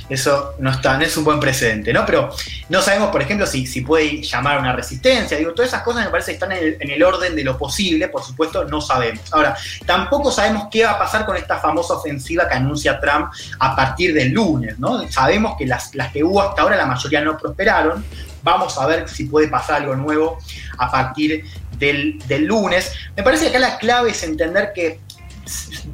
eso 0.09 0.55
no 0.59 0.71
está, 0.71 0.99
no 0.99 1.05
es 1.05 1.17
un 1.17 1.25
buen 1.25 1.39
precedente, 1.39 1.93
¿no? 1.93 2.05
Pero 2.05 2.31
no 2.69 2.83
sabemos, 2.83 3.11
por 3.11 3.23
ejemplo, 3.23 3.47
si, 3.47 3.67
si 3.67 3.83
puede 3.83 4.21
llamar 4.23 4.59
a 4.59 4.61
una 4.61 4.73
resistencia, 4.73 5.39
digo, 5.39 5.53
todas 5.53 5.69
esas 5.69 5.83
cosas 5.83 6.05
me 6.05 6.11
parece 6.11 6.33
que 6.33 6.35
están 6.35 6.53
en 6.53 6.59
el, 6.59 6.77
en 6.81 6.91
el 6.91 7.03
orden 7.03 7.37
de 7.37 7.45
lo 7.45 7.57
posible, 7.57 8.09
por 8.09 8.23
supuesto, 8.23 8.65
no 8.65 8.81
sabemos. 8.81 9.33
Ahora, 9.33 9.57
tampoco 9.87 10.31
sabemos 10.31 10.69
qué 10.71 10.85
va 10.85 10.93
a 10.93 10.99
pasar 10.99 11.25
con 11.25 11.37
esta 11.37 11.59
famosa 11.59 11.95
ofensiva 11.95 12.49
que 12.49 12.55
anuncia 12.55 13.01
Trump 13.01 13.31
a 13.59 13.77
partir 13.77 14.13
del 14.13 14.33
lunes, 14.33 14.79
¿no? 14.79 15.09
Sabemos 15.09 15.57
que 15.57 15.67
las, 15.67 15.95
las 15.95 16.13
que 16.13 16.25
hubo 16.25 16.43
hasta 16.43 16.63
ahora, 16.63 16.77
la 16.77 16.87
mayoría 16.87 17.21
no 17.21 17.39
prosperaron, 17.39 18.05
vamos 18.43 18.77
a 18.79 18.87
ver 18.87 19.09
si 19.09 19.25
puede 19.25 19.49
pasar 19.49 19.83
algo 19.83 19.95
nuevo 19.97 20.39
a 20.79 20.91
partir 20.91 21.45
del, 21.81 22.19
del 22.29 22.45
lunes. 22.45 22.93
Me 23.17 23.25
parece 23.25 23.45
que 23.45 23.57
acá 23.57 23.59
la 23.59 23.79
clave 23.79 24.11
es 24.11 24.23
entender 24.23 24.73
que 24.73 25.01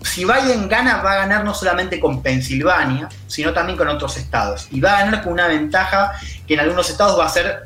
si 0.02 0.24
Biden 0.24 0.68
gana, 0.68 1.02
va 1.02 1.12
a 1.12 1.16
ganar 1.16 1.44
no 1.44 1.54
solamente 1.54 1.98
con 1.98 2.22
Pensilvania, 2.22 3.08
sino 3.26 3.52
también 3.52 3.78
con 3.78 3.88
otros 3.88 4.16
estados. 4.18 4.68
Y 4.70 4.80
va 4.80 4.98
a 4.98 5.04
ganar 5.04 5.22
con 5.22 5.32
una 5.32 5.48
ventaja 5.48 6.12
que 6.46 6.54
en 6.54 6.60
algunos 6.60 6.90
estados 6.90 7.18
va 7.18 7.26
a 7.26 7.30
ser, 7.30 7.64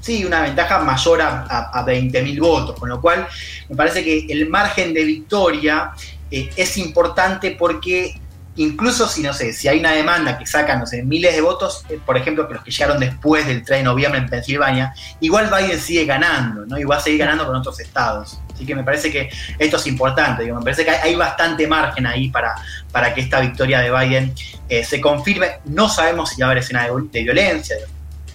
sí, 0.00 0.24
una 0.24 0.42
ventaja 0.42 0.80
mayor 0.80 1.22
a, 1.22 1.42
a, 1.42 1.80
a 1.80 1.86
20.000 1.86 2.40
votos. 2.40 2.78
Con 2.78 2.88
lo 2.88 3.00
cual, 3.00 3.28
me 3.68 3.76
parece 3.76 4.02
que 4.02 4.26
el 4.28 4.48
margen 4.48 4.92
de 4.92 5.04
victoria 5.04 5.92
eh, 6.30 6.50
es 6.56 6.76
importante 6.76 7.52
porque 7.52 8.20
incluso 8.56 9.06
si, 9.08 9.22
no 9.22 9.32
sé, 9.32 9.52
si 9.52 9.68
hay 9.68 9.80
una 9.80 9.92
demanda 9.92 10.38
que 10.38 10.46
saca, 10.46 10.76
no 10.76 10.86
sé, 10.86 11.02
miles 11.02 11.34
de 11.34 11.40
votos, 11.40 11.84
eh, 11.88 11.98
por 12.04 12.16
ejemplo, 12.16 12.48
que 12.48 12.54
los 12.54 12.62
que 12.64 12.70
llegaron 12.70 12.98
después 12.98 13.46
del 13.46 13.64
3 13.64 13.80
de 13.80 13.84
noviembre 13.84 14.20
en 14.20 14.28
Pensilvania, 14.28 14.94
igual 15.20 15.50
Biden 15.50 15.80
sigue 15.80 16.04
ganando, 16.04 16.66
¿no? 16.66 16.78
Y 16.78 16.84
va 16.84 16.96
a 16.96 17.00
seguir 17.00 17.20
ganando 17.20 17.46
con 17.46 17.54
otros 17.54 17.78
estados. 17.80 18.38
Así 18.52 18.64
que 18.64 18.74
me 18.74 18.84
parece 18.84 19.12
que 19.12 19.28
esto 19.58 19.76
es 19.76 19.86
importante, 19.86 20.44
digo, 20.44 20.56
me 20.56 20.62
parece 20.62 20.84
que 20.84 20.90
hay, 20.90 21.14
bastante 21.14 21.66
margen 21.66 22.06
ahí 22.06 22.30
para, 22.30 22.54
para 22.90 23.12
que 23.12 23.20
esta 23.20 23.40
victoria 23.40 23.80
de 23.80 23.90
Biden 23.90 24.34
eh, 24.68 24.82
se 24.82 25.00
confirme. 25.00 25.58
No 25.66 25.88
sabemos 25.88 26.30
si 26.30 26.40
va 26.40 26.48
a 26.48 26.50
haber 26.50 26.62
escena 26.62 26.84
de, 26.84 26.90
de 27.10 27.22
violencia, 27.22 27.76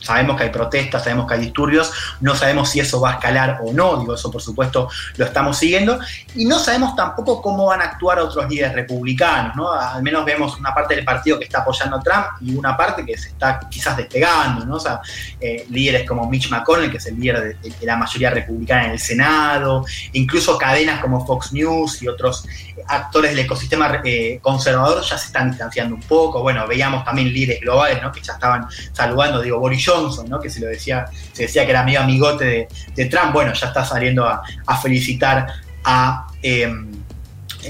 sabemos 0.02 0.38
que 0.38 0.44
hay 0.44 0.50
protestas, 0.50 1.04
sabemos 1.04 1.28
que 1.28 1.36
hay 1.36 1.40
disturbios, 1.42 1.92
no 2.20 2.36
sabemos 2.36 2.70
si 2.70 2.80
eso 2.80 3.00
va 3.00 3.12
a 3.12 3.14
escalar 3.14 3.60
o 3.64 3.72
no, 3.74 3.98
digo, 3.98 4.16
eso 4.16 4.32
por 4.32 4.42
supuesto 4.42 4.90
lo 5.18 5.26
estamos 5.26 5.58
siguiendo, 5.58 6.00
y 6.36 6.46
no 6.46 6.60
sabemos 6.60 6.96
tampoco 6.96 7.42
cómo 7.42 7.68
van 7.68 7.82
a 7.82 7.86
actuar 7.86 8.20
otros 8.20 8.50
líderes 8.50 8.74
republicanos, 8.74 9.56
¿no? 9.56 9.72
Al 9.72 10.02
menos 10.02 10.26
vemos 10.26 10.58
una 10.58 10.74
parte 10.74 10.96
del 10.96 11.06
partido 11.06 11.38
que 11.38 11.46
está 11.46 11.60
apoyando 11.60 11.98
a 11.98 12.02
Trump 12.02 12.26
y 12.42 12.56
una 12.56 12.76
parte 12.76 13.06
que 13.06 13.18
se 13.18 13.30
está 13.30 13.60
quizás 13.70 13.98
despegando, 13.98 14.66
¿no? 14.66 14.76
O 14.76 14.80
sea, 14.80 15.02
eh, 15.40 15.66
líderes 15.70 16.08
como 16.08 16.30
Mitch 16.30 16.50
McConnell, 16.50 16.90
que 16.90 16.98
es 16.98 17.06
el 17.06 17.20
líder 17.20 17.58
de, 17.60 17.72
la 17.82 17.98
mayoría 17.98 18.30
republicana 18.30 18.86
en 18.86 18.92
el 18.92 19.00
Senado, 19.00 19.86
incluso 20.14 20.58
cadenas 20.58 21.02
como 21.02 21.26
Fox 21.26 21.52
News 21.54 22.02
y 22.02 22.08
otros 22.08 22.46
actores 22.88 23.32
del 23.32 23.46
ecosistema 23.46 24.02
eh, 24.04 24.40
conservador 24.42 25.02
ya 25.04 25.18
se 25.18 25.28
están 25.28 25.50
distanciando 25.50 25.96
un 25.96 26.02
poco, 26.02 26.42
bueno, 26.42 26.68
veíamos 26.68 27.04
también 27.04 27.32
líderes 27.32 27.62
globales, 27.62 28.02
¿no? 28.02 28.12
Que 28.12 28.22
ya 28.22 28.34
estaban 28.34 28.68
saludando, 28.94 29.42
digo, 29.42 29.60
Boris 29.60 29.82
¿no? 30.28 30.40
que 30.40 30.50
se 30.50 30.60
lo 30.60 30.68
decía, 30.68 31.06
se 31.34 31.44
decía 31.44 31.66
que 31.66 31.72
era 31.72 31.84
medio 31.84 32.02
amigote 32.02 32.68
de, 32.96 33.06
Trump, 33.06 33.34
bueno, 33.34 33.54
ya 33.54 33.68
está 33.68 33.86
saliendo 33.86 34.26
a, 34.26 34.42
felicitar 34.82 35.48
a 35.84 36.28
eh, 36.42 36.72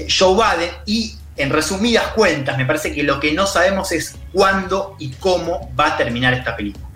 Joe 0.08 0.34
Biden 0.34 0.70
y 0.86 1.14
en 1.36 1.50
resumidas 1.50 2.08
cuentas, 2.08 2.56
me 2.56 2.66
parece 2.66 2.92
que 2.92 3.02
lo 3.02 3.18
que 3.18 3.32
no 3.32 3.46
sabemos 3.46 3.90
es 3.92 4.16
cuándo 4.32 4.96
y 4.98 5.10
cómo 5.12 5.70
va 5.78 5.88
a 5.88 5.96
terminar 5.96 6.34
esta 6.34 6.56
película. 6.56 6.86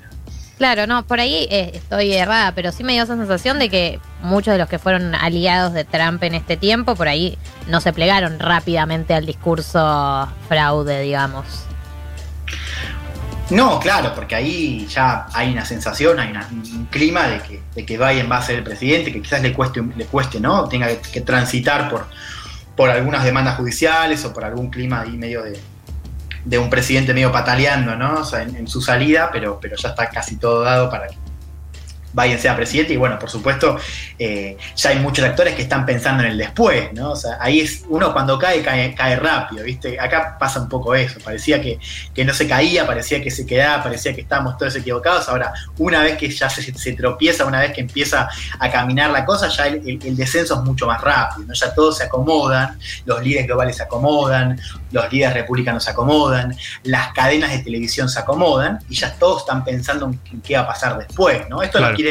Claro, 0.59 0.87
no, 0.87 1.07
por 1.07 1.21
ahí 1.21 1.47
eh, 1.51 1.73
estoy 1.75 2.15
errada, 2.15 2.53
pero 2.53 2.73
sí 2.73 2.83
me 2.83 2.95
dio 2.95 3.03
esa 3.03 3.17
sensación 3.17 3.59
de 3.59 3.69
que 3.69 4.01
muchos 4.23 4.53
de 4.53 4.59
los 4.59 4.69
que 4.69 4.79
fueron 4.79 5.15
aliados 5.15 5.75
de 5.75 5.85
Trump 5.85 6.23
en 6.23 6.35
este 6.35 6.57
tiempo, 6.57 6.95
por 6.95 7.09
ahí 7.09 7.37
no 7.69 7.83
se 7.83 7.93
plegaron 7.93 8.39
rápidamente 8.39 9.13
al 9.13 9.27
discurso 9.27 10.29
fraude, 10.49 11.03
digamos. 11.03 11.45
No, 13.51 13.79
claro, 13.79 14.13
porque 14.15 14.35
ahí 14.35 14.87
ya 14.89 15.27
hay 15.33 15.53
una 15.53 15.65
sensación, 15.65 16.19
hay 16.19 16.31
una, 16.31 16.49
un 16.51 16.87
clima 16.91 17.29
de 17.29 17.41
que, 17.41 17.63
de 17.75 17.87
que 17.87 17.97
Biden 17.97 18.31
va 18.31 18.39
a 18.39 18.43
ser 18.43 18.57
el 18.57 18.65
presidente, 18.65 19.13
que 19.13 19.23
quizás 19.23 19.41
le 19.41 19.53
cueste, 19.53 19.83
le 19.97 20.07
cueste 20.07 20.41
¿no? 20.41 20.69
Tenga 20.69 20.89
que, 20.89 20.99
que 20.99 21.21
transitar 21.21 21.89
por, 21.89 22.07
por 22.75 22.91
algunas 22.91 23.23
demandas 23.23 23.57
judiciales 23.57 24.25
o 24.25 24.33
por 24.33 24.45
algún 24.45 24.69
clima 24.69 25.03
ahí 25.03 25.17
medio 25.17 25.45
de, 25.45 25.61
de 26.45 26.59
un 26.59 26.71
presidente 26.71 27.15
medio 27.15 27.31
pataleando, 27.31 27.95
¿no? 27.97 28.21
O 28.21 28.25
sea, 28.25 28.43
en, 28.43 28.57
en, 28.57 28.67
su 28.67 28.81
salida, 28.81 29.31
pero, 29.33 29.61
pero 29.61 29.77
ya 29.77 29.91
está 29.91 30.09
casi 30.11 30.37
todo 30.37 30.63
dado 30.63 30.91
para 30.91 31.07
que 31.07 31.17
Biden 32.17 32.39
sea 32.39 32.57
presidente. 32.57 32.95
Y 32.95 32.97
bueno, 32.97 33.19
por 33.19 33.29
supuesto, 33.29 33.79
eh, 34.19 34.57
ya 34.75 34.91
hay 34.91 34.99
muchos 34.99 35.25
actores 35.25 35.55
que 35.55 35.63
están 35.63 35.85
pensando 35.85 36.23
en 36.25 36.31
el 36.31 36.39
después, 36.39 36.93
¿no? 36.95 37.13
O 37.13 37.17
sea, 37.17 37.37
ahí 37.41 37.61
es 37.61 37.85
uno 37.89 38.13
cuando 38.13 38.39
cae, 38.39 38.63
cae, 38.63 38.95
cae 38.95 39.17
rápido, 39.17 39.65
¿viste? 39.65 40.01
Acá 40.01 40.37
pasa 40.39 40.61
un 40.61 40.69
poco 40.69 40.95
eso. 40.95 41.21
Parecía 41.23 41.61
que, 41.61 41.79
que, 42.15 42.25
no 42.25 42.33
se 42.33 42.49
caía, 42.49 42.87
parecía 42.87 43.23
que 43.23 43.31
se 43.31 43.45
quedaba, 43.45 43.83
parecía 43.83 44.15
que 44.15 44.23
estábamos 44.23 44.57
todos 44.57 44.75
equivocados. 44.77 45.29
Ahora, 45.29 45.53
una 45.79 46.03
vez 46.03 46.17
que 46.17 46.31
ya 46.31 46.49
se, 46.49 46.63
se 46.63 46.93
tropieza, 46.95 47.45
una 47.45 47.61
vez 47.61 47.73
que 47.73 47.83
empieza 47.83 48.29
a 48.59 48.71
caminar 48.71 49.11
la 49.11 49.25
cosa, 49.25 49.49
ya 49.49 49.67
el, 49.67 49.77
el, 49.87 49.99
el, 50.03 50.17
descenso 50.17 50.55
es 50.55 50.61
mucho 50.61 50.87
más 50.87 51.01
rápido, 51.03 51.47
¿no? 51.47 51.55
Ya 51.55 51.75
todos 51.75 51.99
se 51.99 52.05
acomodan, 52.05 52.79
los 53.05 53.23
líderes 53.23 53.47
globales 53.47 53.77
se 53.77 53.83
acomodan, 53.83 54.59
los 54.91 55.13
líderes 55.13 55.35
republicanos 55.35 55.85
se 55.85 55.91
acomodan, 55.91 56.57
las 56.85 57.13
cadenas 57.13 57.51
de 57.51 57.59
televisión 57.59 58.09
se 58.09 58.19
acomodan 58.19 58.79
y 58.89 58.95
ya 58.95 59.13
todos 59.15 59.43
están 59.43 59.65
pensando 59.65 60.07
en 60.07 60.41
qué 60.41 60.57
va 60.57 60.63
a 60.63 60.67
pasar 60.67 60.99
después, 60.99 61.49
¿no? 61.49 61.63
Esto 61.63 61.79
claro. 61.79 61.93
no 61.93 61.97
quiere 61.97 62.06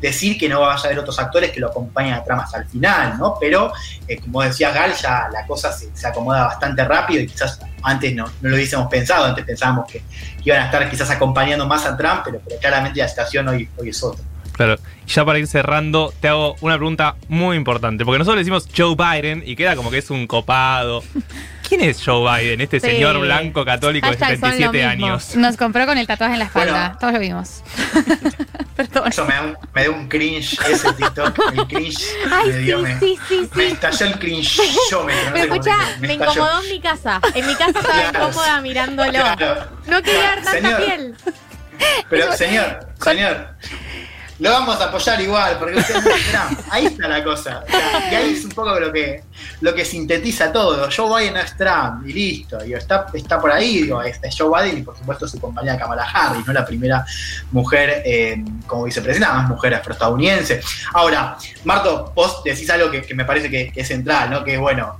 decir 0.00 0.38
que 0.38 0.48
no 0.48 0.60
vaya 0.60 0.82
a 0.82 0.86
haber 0.86 0.98
otros 0.98 1.18
actores 1.18 1.50
que 1.50 1.60
lo 1.60 1.68
acompañen 1.68 2.14
a 2.14 2.24
Trump 2.24 2.42
hasta 2.42 2.58
el 2.58 2.66
final, 2.66 3.18
¿no? 3.18 3.36
Pero, 3.40 3.72
eh, 4.08 4.18
como 4.18 4.42
decía 4.42 4.70
Gal, 4.70 4.94
ya 4.94 5.28
la 5.32 5.46
cosa 5.46 5.72
se, 5.72 5.94
se, 5.94 6.06
acomoda 6.06 6.44
bastante 6.44 6.84
rápido 6.84 7.22
y 7.22 7.26
quizás 7.26 7.60
antes 7.82 8.14
no, 8.14 8.24
no 8.40 8.48
lo 8.48 8.56
hubiésemos 8.56 8.88
pensado, 8.88 9.26
antes 9.26 9.44
pensábamos 9.44 9.86
que, 9.90 9.98
que, 9.98 10.42
iban 10.44 10.62
a 10.62 10.66
estar 10.66 10.90
quizás 10.90 11.10
acompañando 11.10 11.66
más 11.66 11.84
a 11.86 11.96
Trump, 11.96 12.22
pero, 12.24 12.40
pero 12.44 12.58
claramente 12.60 13.00
la 13.00 13.08
situación 13.08 13.48
hoy, 13.48 13.68
hoy 13.76 13.88
es 13.90 14.02
otra. 14.02 14.24
Claro, 14.52 14.76
ya 15.06 15.24
para 15.24 15.38
ir 15.40 15.48
cerrando, 15.48 16.14
te 16.20 16.28
hago 16.28 16.54
una 16.60 16.76
pregunta 16.76 17.16
muy 17.28 17.56
importante, 17.56 18.04
porque 18.04 18.18
nosotros 18.18 18.36
le 18.36 18.40
decimos 18.42 18.68
Joe 18.76 18.94
Biden 18.94 19.42
y 19.44 19.56
queda 19.56 19.74
como 19.74 19.90
que 19.90 19.98
es 19.98 20.10
un 20.10 20.26
copado. 20.26 21.02
¿Quién 21.66 21.80
es 21.80 22.04
Joe 22.04 22.20
Biden, 22.20 22.60
este 22.60 22.78
sí. 22.78 22.86
señor 22.86 23.18
blanco 23.18 23.64
católico 23.64 24.06
de 24.10 24.18
77 24.18 24.84
años? 24.84 25.34
Nos 25.36 25.56
compró 25.56 25.86
con 25.86 25.98
el 25.98 26.06
tatuaje 26.06 26.34
en 26.34 26.38
la 26.40 26.44
espalda, 26.46 26.72
bueno, 26.72 26.98
todos 27.00 27.12
lo 27.14 27.18
vimos. 27.20 27.62
Perdón. 28.76 29.08
Eso 29.08 29.24
me 29.24 29.34
da, 29.34 29.42
un, 29.42 29.56
me 29.72 29.84
da 29.84 29.90
un 29.90 30.08
cringe 30.08 30.58
ese 30.68 30.92
TikTok, 30.92 31.38
el 31.52 31.66
cringe 31.68 32.06
Ay, 32.30 32.48
me 32.48 32.58
dio, 32.58 32.78
sí, 32.78 32.82
me, 32.82 32.98
sí, 32.98 33.18
sí, 33.28 33.50
me 33.54 33.66
estalló 33.68 34.06
el 34.06 34.18
cringe 34.18 34.60
yo 34.90 35.04
me, 35.04 35.14
no 35.30 35.36
escucha, 35.36 35.76
me, 36.00 36.08
me 36.08 36.14
incomodó 36.14 36.62
en 36.62 36.68
mi 36.68 36.80
casa. 36.80 37.20
En 37.34 37.46
mi 37.46 37.54
casa 37.54 37.78
estaba 37.78 38.10
claro, 38.10 38.28
incómoda 38.28 38.60
mirándolo. 38.60 39.12
Claro, 39.12 39.68
no 39.86 40.02
quería 40.02 40.22
dar 40.22 40.42
tanta 40.42 40.52
señor, 40.52 40.84
piel. 40.84 41.14
Pero 42.10 42.32
señor, 42.32 42.88
señor, 43.02 43.48
lo 44.40 44.50
vamos 44.50 44.80
a 44.80 44.86
apoyar 44.86 45.20
igual, 45.20 45.56
porque 45.58 45.78
usted 45.78 45.96
es 45.96 46.30
Trump. 46.30 46.60
Ahí 46.70 46.86
está 46.86 47.06
la 47.06 47.22
cosa. 47.22 47.62
O 47.64 47.70
sea, 47.70 48.10
y 48.10 48.14
ahí 48.14 48.32
es 48.32 48.44
un 48.44 48.50
poco 48.50 48.78
lo 48.80 48.92
que, 48.92 49.22
lo 49.60 49.74
que 49.74 49.84
sintetiza 49.84 50.52
todo. 50.52 50.88
Joe 50.94 51.20
Biden 51.20 51.34
no 51.34 51.40
es 51.40 51.56
Trump, 51.56 52.06
y 52.06 52.12
listo. 52.12 52.64
Y 52.64 52.74
está, 52.74 53.06
está 53.14 53.40
por 53.40 53.52
ahí, 53.52 53.82
digo, 53.82 54.02
es 54.02 54.18
Joe 54.36 54.50
Biden 54.62 54.78
y 54.78 54.82
por 54.82 54.96
supuesto 54.96 55.28
su 55.28 55.40
compañera 55.40 55.78
Kamala 55.78 56.02
Harris, 56.02 56.46
¿no? 56.46 56.52
La 56.52 56.66
primera 56.66 57.06
mujer 57.52 58.02
eh, 58.04 58.44
como 58.66 58.84
vicepresidenta, 58.84 59.34
más 59.34 59.48
mujer 59.48 59.74
afroestadounidense. 59.74 60.60
Ahora, 60.92 61.36
Marto, 61.64 62.12
vos 62.14 62.42
decís 62.42 62.68
algo 62.70 62.90
que, 62.90 63.02
que 63.02 63.14
me 63.14 63.24
parece 63.24 63.48
que, 63.48 63.70
que, 63.70 63.82
es 63.82 63.88
central, 63.88 64.30
¿no? 64.30 64.42
Que 64.42 64.58
bueno. 64.58 64.98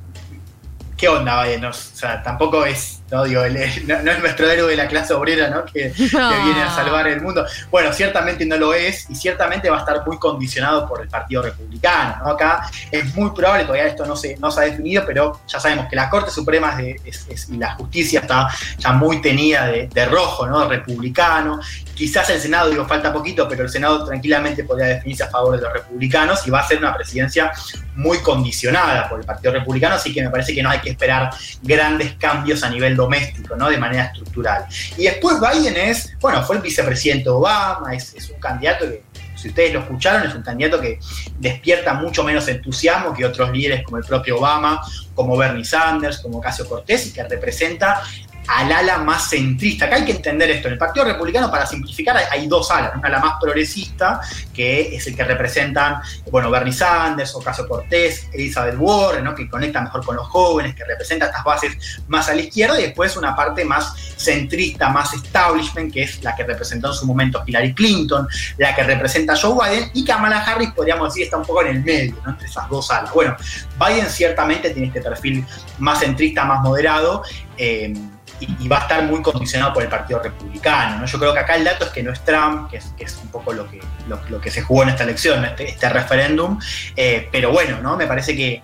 ¿Qué 0.96 1.08
onda, 1.08 1.42
Biden? 1.42 1.62
No, 1.62 1.70
o 1.70 1.72
sea, 1.72 2.22
tampoco 2.22 2.64
es 2.64 3.00
¿no? 3.10 3.24
Digo, 3.24 3.42
el, 3.42 3.54
no, 3.86 4.02
no, 4.02 4.10
es 4.10 4.18
nuestro 4.20 4.48
héroe 4.48 4.70
de 4.70 4.76
la 4.76 4.88
clase 4.88 5.14
obrera, 5.14 5.48
¿no? 5.48 5.64
Que, 5.64 5.92
viene 5.96 6.62
a 6.62 6.74
salvar 6.74 7.06
el 7.08 7.20
mundo. 7.20 7.44
Bueno, 7.70 7.92
ciertamente 7.92 8.44
no 8.46 8.56
lo 8.56 8.74
es 8.74 9.08
y 9.10 9.14
ciertamente 9.14 9.70
va 9.70 9.78
a 9.78 9.80
estar 9.80 10.06
muy 10.06 10.18
condicionado 10.18 10.88
por 10.88 11.02
el 11.02 11.08
Partido 11.08 11.42
Republicano, 11.42 12.16
¿no? 12.24 12.30
Acá 12.30 12.68
es 12.90 13.14
muy 13.14 13.30
probable, 13.30 13.64
todavía 13.64 13.86
esto 13.86 14.06
no 14.06 14.16
se, 14.16 14.36
no 14.38 14.50
se 14.50 14.60
ha 14.60 14.64
definido, 14.64 15.04
pero 15.06 15.40
ya 15.46 15.60
sabemos 15.60 15.86
que 15.88 15.96
la 15.96 16.08
Corte 16.08 16.30
Suprema 16.30 16.76
de, 16.76 17.00
es, 17.04 17.26
es, 17.28 17.48
y 17.48 17.56
la 17.56 17.74
justicia 17.74 18.20
está 18.20 18.48
ya 18.78 18.92
muy 18.92 19.20
tenida 19.20 19.66
de, 19.66 19.88
de, 19.88 20.06
rojo, 20.06 20.46
¿no? 20.46 20.68
Republicano. 20.68 21.60
Quizás 21.94 22.28
el 22.30 22.40
Senado, 22.40 22.70
digo, 22.70 22.86
falta 22.86 23.12
poquito, 23.12 23.48
pero 23.48 23.64
el 23.64 23.68
Senado 23.68 24.04
tranquilamente 24.04 24.64
podría 24.64 24.88
definirse 24.88 25.24
a 25.24 25.28
favor 25.28 25.56
de 25.56 25.62
los 25.62 25.72
republicanos 25.72 26.46
y 26.46 26.50
va 26.50 26.60
a 26.60 26.66
ser 26.66 26.78
una 26.78 26.94
presidencia 26.94 27.52
muy 27.96 28.18
condicionada 28.18 29.08
por 29.08 29.20
el 29.20 29.26
Partido 29.26 29.52
Republicano, 29.52 29.94
así 29.94 30.12
que 30.12 30.22
me 30.22 30.30
parece 30.30 30.54
que 30.54 30.62
no 30.62 30.70
hay 30.70 30.80
que 30.80 30.90
esperar 30.90 31.30
grandes 31.62 32.14
cambios 32.14 32.62
a 32.64 32.70
nivel 32.70 32.93
doméstico, 32.96 33.56
¿no? 33.56 33.68
De 33.68 33.78
manera 33.78 34.04
estructural. 34.04 34.66
Y 34.96 35.04
después 35.04 35.36
Biden 35.40 35.76
es, 35.76 36.16
bueno, 36.20 36.42
fue 36.42 36.56
el 36.56 36.62
vicepresidente 36.62 37.28
Obama, 37.28 37.94
es, 37.94 38.14
es 38.14 38.30
un 38.30 38.38
candidato 38.38 38.86
que 38.86 39.02
si 39.44 39.48
ustedes 39.48 39.74
lo 39.74 39.80
escucharon, 39.80 40.26
es 40.26 40.34
un 40.34 40.42
candidato 40.42 40.80
que 40.80 40.98
despierta 41.38 41.92
mucho 41.92 42.24
menos 42.24 42.48
entusiasmo 42.48 43.12
que 43.12 43.26
otros 43.26 43.50
líderes 43.50 43.82
como 43.82 43.98
el 43.98 44.04
propio 44.04 44.38
Obama, 44.38 44.80
como 45.14 45.36
Bernie 45.36 45.64
Sanders, 45.64 46.18
como 46.18 46.40
Casio 46.40 46.66
Cortés, 46.66 47.08
y 47.08 47.12
que 47.12 47.24
representa 47.24 48.02
al 48.46 48.72
ala 48.72 48.98
más 48.98 49.30
centrista. 49.30 49.86
Acá 49.86 49.96
hay 49.96 50.04
que 50.04 50.12
entender 50.12 50.50
esto. 50.50 50.68
En 50.68 50.74
el 50.74 50.78
Partido 50.78 51.04
Republicano, 51.04 51.50
para 51.50 51.66
simplificar, 51.66 52.16
hay, 52.30 52.46
dos 52.46 52.70
alas. 52.70 52.92
Una 52.96 53.08
ala 53.08 53.18
más 53.20 53.34
progresista, 53.40 54.20
que 54.52 54.94
es 54.94 55.06
el 55.06 55.16
que 55.16 55.24
representan, 55.24 56.00
bueno, 56.30 56.50
Bernie 56.50 56.72
Sanders, 56.72 57.34
Ocasio 57.34 57.66
Cortés, 57.66 58.28
Elizabeth 58.32 58.76
Warren, 58.78 59.24
¿no? 59.24 59.34
que 59.34 59.48
conecta 59.48 59.80
mejor 59.80 60.04
con 60.04 60.16
los 60.16 60.26
jóvenes, 60.28 60.74
que 60.74 60.84
representa 60.84 61.26
estas 61.26 61.44
bases 61.44 62.02
más 62.08 62.28
a 62.28 62.34
la 62.34 62.42
izquierda, 62.42 62.78
y 62.78 62.84
después 62.84 63.16
una 63.16 63.34
parte 63.34 63.64
más 63.64 63.94
centrista, 64.16 64.90
más 64.90 65.14
establishment, 65.14 65.92
que 65.92 66.02
es 66.02 66.22
la 66.22 66.36
que 66.36 66.44
representó 66.44 66.88
en 66.88 66.94
su 66.94 67.06
momento 67.06 67.42
Hillary 67.46 67.74
Clinton, 67.74 68.28
la 68.58 68.74
que 68.74 68.82
representa 68.82 69.36
Joe 69.36 69.54
Biden, 69.54 69.90
y 69.94 70.04
Kamala 70.04 70.40
Harris, 70.40 70.70
podríamos 70.72 71.08
decir, 71.08 71.24
está 71.24 71.38
un 71.38 71.44
poco 71.44 71.62
en 71.62 71.68
el 71.68 71.82
medio, 71.82 72.16
¿no? 72.24 72.30
entre 72.30 72.46
esas 72.46 72.68
dos 72.68 72.90
alas. 72.90 73.12
Bueno, 73.12 73.36
Biden 73.78 74.08
ciertamente 74.08 74.70
tiene 74.70 74.88
este 74.88 75.00
perfil 75.00 75.44
más 75.78 76.00
centrista, 76.00 76.44
más 76.44 76.60
moderado. 76.60 77.22
Eh, 77.56 77.94
y, 78.40 78.68
va 78.68 78.78
a 78.78 78.80
estar 78.80 79.02
muy 79.04 79.22
condicionado 79.22 79.72
por 79.72 79.82
el 79.82 79.88
Partido 79.88 80.20
Republicano. 80.22 80.98
¿no? 80.98 81.06
Yo 81.06 81.18
creo 81.18 81.32
que 81.32 81.38
acá 81.38 81.54
el 81.56 81.64
dato 81.64 81.84
es 81.84 81.90
que 81.90 82.02
no 82.02 82.12
es 82.12 82.24
Trump, 82.24 82.70
que 82.70 82.76
es, 82.76 83.18
un 83.22 83.28
poco 83.28 83.52
lo 83.52 83.68
que, 83.70 83.80
lo, 84.08 84.40
que 84.40 84.50
se 84.50 84.62
jugó 84.62 84.82
en 84.82 84.90
esta 84.90 85.04
elección, 85.04 85.44
este, 85.44 85.68
este 85.68 85.88
referéndum, 85.88 86.58
eh, 86.96 87.28
pero 87.30 87.52
bueno, 87.52 87.80
¿no? 87.80 87.96
me 87.96 88.06
parece 88.06 88.34
que, 88.34 88.62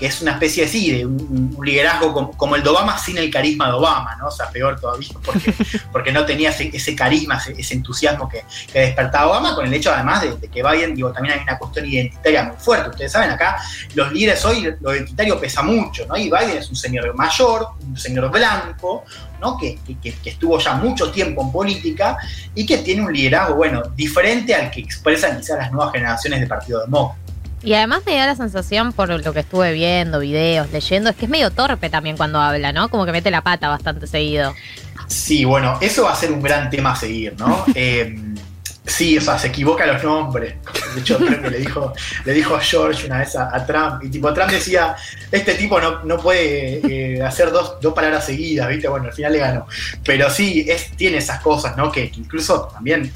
es 0.00 0.22
una 0.22 0.32
especie 0.32 0.64
de, 0.64 0.68
sí, 0.70 0.90
de 0.92 1.06
un, 1.06 1.56
liderazgo 1.62 2.32
como, 2.36 2.56
el 2.56 2.62
de 2.62 2.68
Obama 2.68 2.98
sin 2.98 3.18
el 3.18 3.30
carisma 3.30 3.68
de 3.68 3.74
Obama, 3.74 4.16
¿no? 4.16 4.28
o 4.28 4.30
sea, 4.30 4.48
peor 4.50 4.80
todavía, 4.80 5.08
porque, 5.24 5.54
porque 5.92 6.12
no 6.12 6.24
tenía 6.24 6.50
ese, 6.50 6.96
carisma, 6.96 7.40
ese, 7.56 7.74
entusiasmo 7.74 8.28
que, 8.28 8.44
despertaba 8.72 9.28
Obama, 9.28 9.54
con 9.54 9.66
el 9.66 9.74
hecho 9.74 9.92
además 9.92 10.22
de, 10.22 10.48
que 10.48 10.62
Biden, 10.62 10.94
digo, 10.94 11.12
también 11.12 11.38
hay 11.38 11.42
una 11.42 11.58
cuestión 11.58 11.86
identitaria 11.86 12.44
muy 12.44 12.56
fuerte. 12.56 12.90
Ustedes 12.90 13.12
saben, 13.12 13.30
acá 13.30 13.56
los 13.94 14.12
líderes 14.12 14.44
hoy, 14.44 14.74
lo 14.80 14.94
identitario 14.94 15.38
pesa 15.40 15.62
mucho, 15.62 16.06
¿no? 16.06 16.16
y 16.16 16.24
Biden 16.24 16.58
es 16.58 16.68
un 16.68 16.76
señor 16.76 17.14
mayor, 17.14 17.68
un 17.88 17.96
señor 17.96 18.30
blanco, 18.30 19.04
que, 19.60 19.78
estuvo 20.24 20.58
ya 20.58 20.74
mucho 20.74 21.10
tiempo 21.10 21.42
en 21.42 21.52
política 21.52 22.18
y 22.54 22.66
que 22.66 22.78
tiene 22.78 23.02
un 23.02 23.12
liderazgo, 23.12 23.56
bueno, 23.56 23.82
diferente 23.94 24.54
al 24.54 24.70
que 24.70 24.80
expresan 24.80 25.38
quizás 25.38 25.58
las 25.58 25.72
nuevas 25.72 25.92
generaciones 25.92 26.40
de 26.40 26.46
Partido 26.46 26.80
Demócrata. 26.80 27.28
Y 27.62 27.74
además 27.74 28.02
me 28.06 28.14
da 28.14 28.26
la 28.26 28.36
sensación, 28.36 28.92
por 28.92 29.08
lo 29.08 29.32
que 29.32 29.40
estuve 29.40 29.72
viendo, 29.72 30.20
videos, 30.20 30.70
leyendo, 30.70 31.10
es 31.10 31.16
que 31.16 31.24
es 31.24 31.30
medio 31.30 31.50
torpe 31.50 31.90
también 31.90 32.16
cuando 32.16 32.40
habla, 32.40 32.72
¿no? 32.72 32.88
Como 32.88 33.04
que 33.04 33.10
mete 33.10 33.30
la 33.32 33.42
pata 33.42 33.68
bastante 33.68 34.06
seguido. 34.06 34.54
Sí, 35.08 35.44
bueno, 35.44 35.76
eso 35.80 36.04
va 36.04 36.12
a 36.12 36.16
ser 36.16 36.30
un 36.30 36.40
gran 36.40 36.70
tema 36.70 36.92
a 36.92 36.96
seguir, 36.96 37.34
¿no? 37.38 37.64
eh, 37.74 38.14
Sí, 38.88 39.18
o 39.18 39.20
sea, 39.20 39.38
se 39.38 39.48
equivoca 39.48 39.86
los 39.86 40.02
nombres. 40.02 40.54
De 40.94 41.00
hecho, 41.00 41.18
le 41.18 41.58
dijo, 41.58 41.92
le 42.24 42.32
dijo 42.32 42.56
a 42.56 42.60
George 42.60 43.06
una 43.06 43.18
vez 43.18 43.36
a, 43.36 43.64
Trump, 43.66 44.02
y 44.02 44.08
tipo 44.08 44.32
Trump 44.32 44.50
decía, 44.50 44.96
este 45.30 45.54
tipo 45.54 45.78
no, 45.78 46.02
no 46.04 46.18
puede 46.18 46.80
eh, 47.16 47.22
hacer 47.22 47.50
dos, 47.50 47.78
dos, 47.80 47.92
palabras 47.92 48.24
seguidas, 48.24 48.68
¿viste? 48.68 48.88
Bueno, 48.88 49.06
al 49.06 49.12
final 49.12 49.32
le 49.32 49.38
ganó. 49.38 49.66
Pero 50.04 50.30
sí, 50.30 50.64
es, 50.66 50.90
tiene 50.96 51.18
esas 51.18 51.40
cosas, 51.40 51.76
¿no? 51.76 51.92
Que, 51.92 52.10
incluso 52.16 52.68
también 52.72 53.12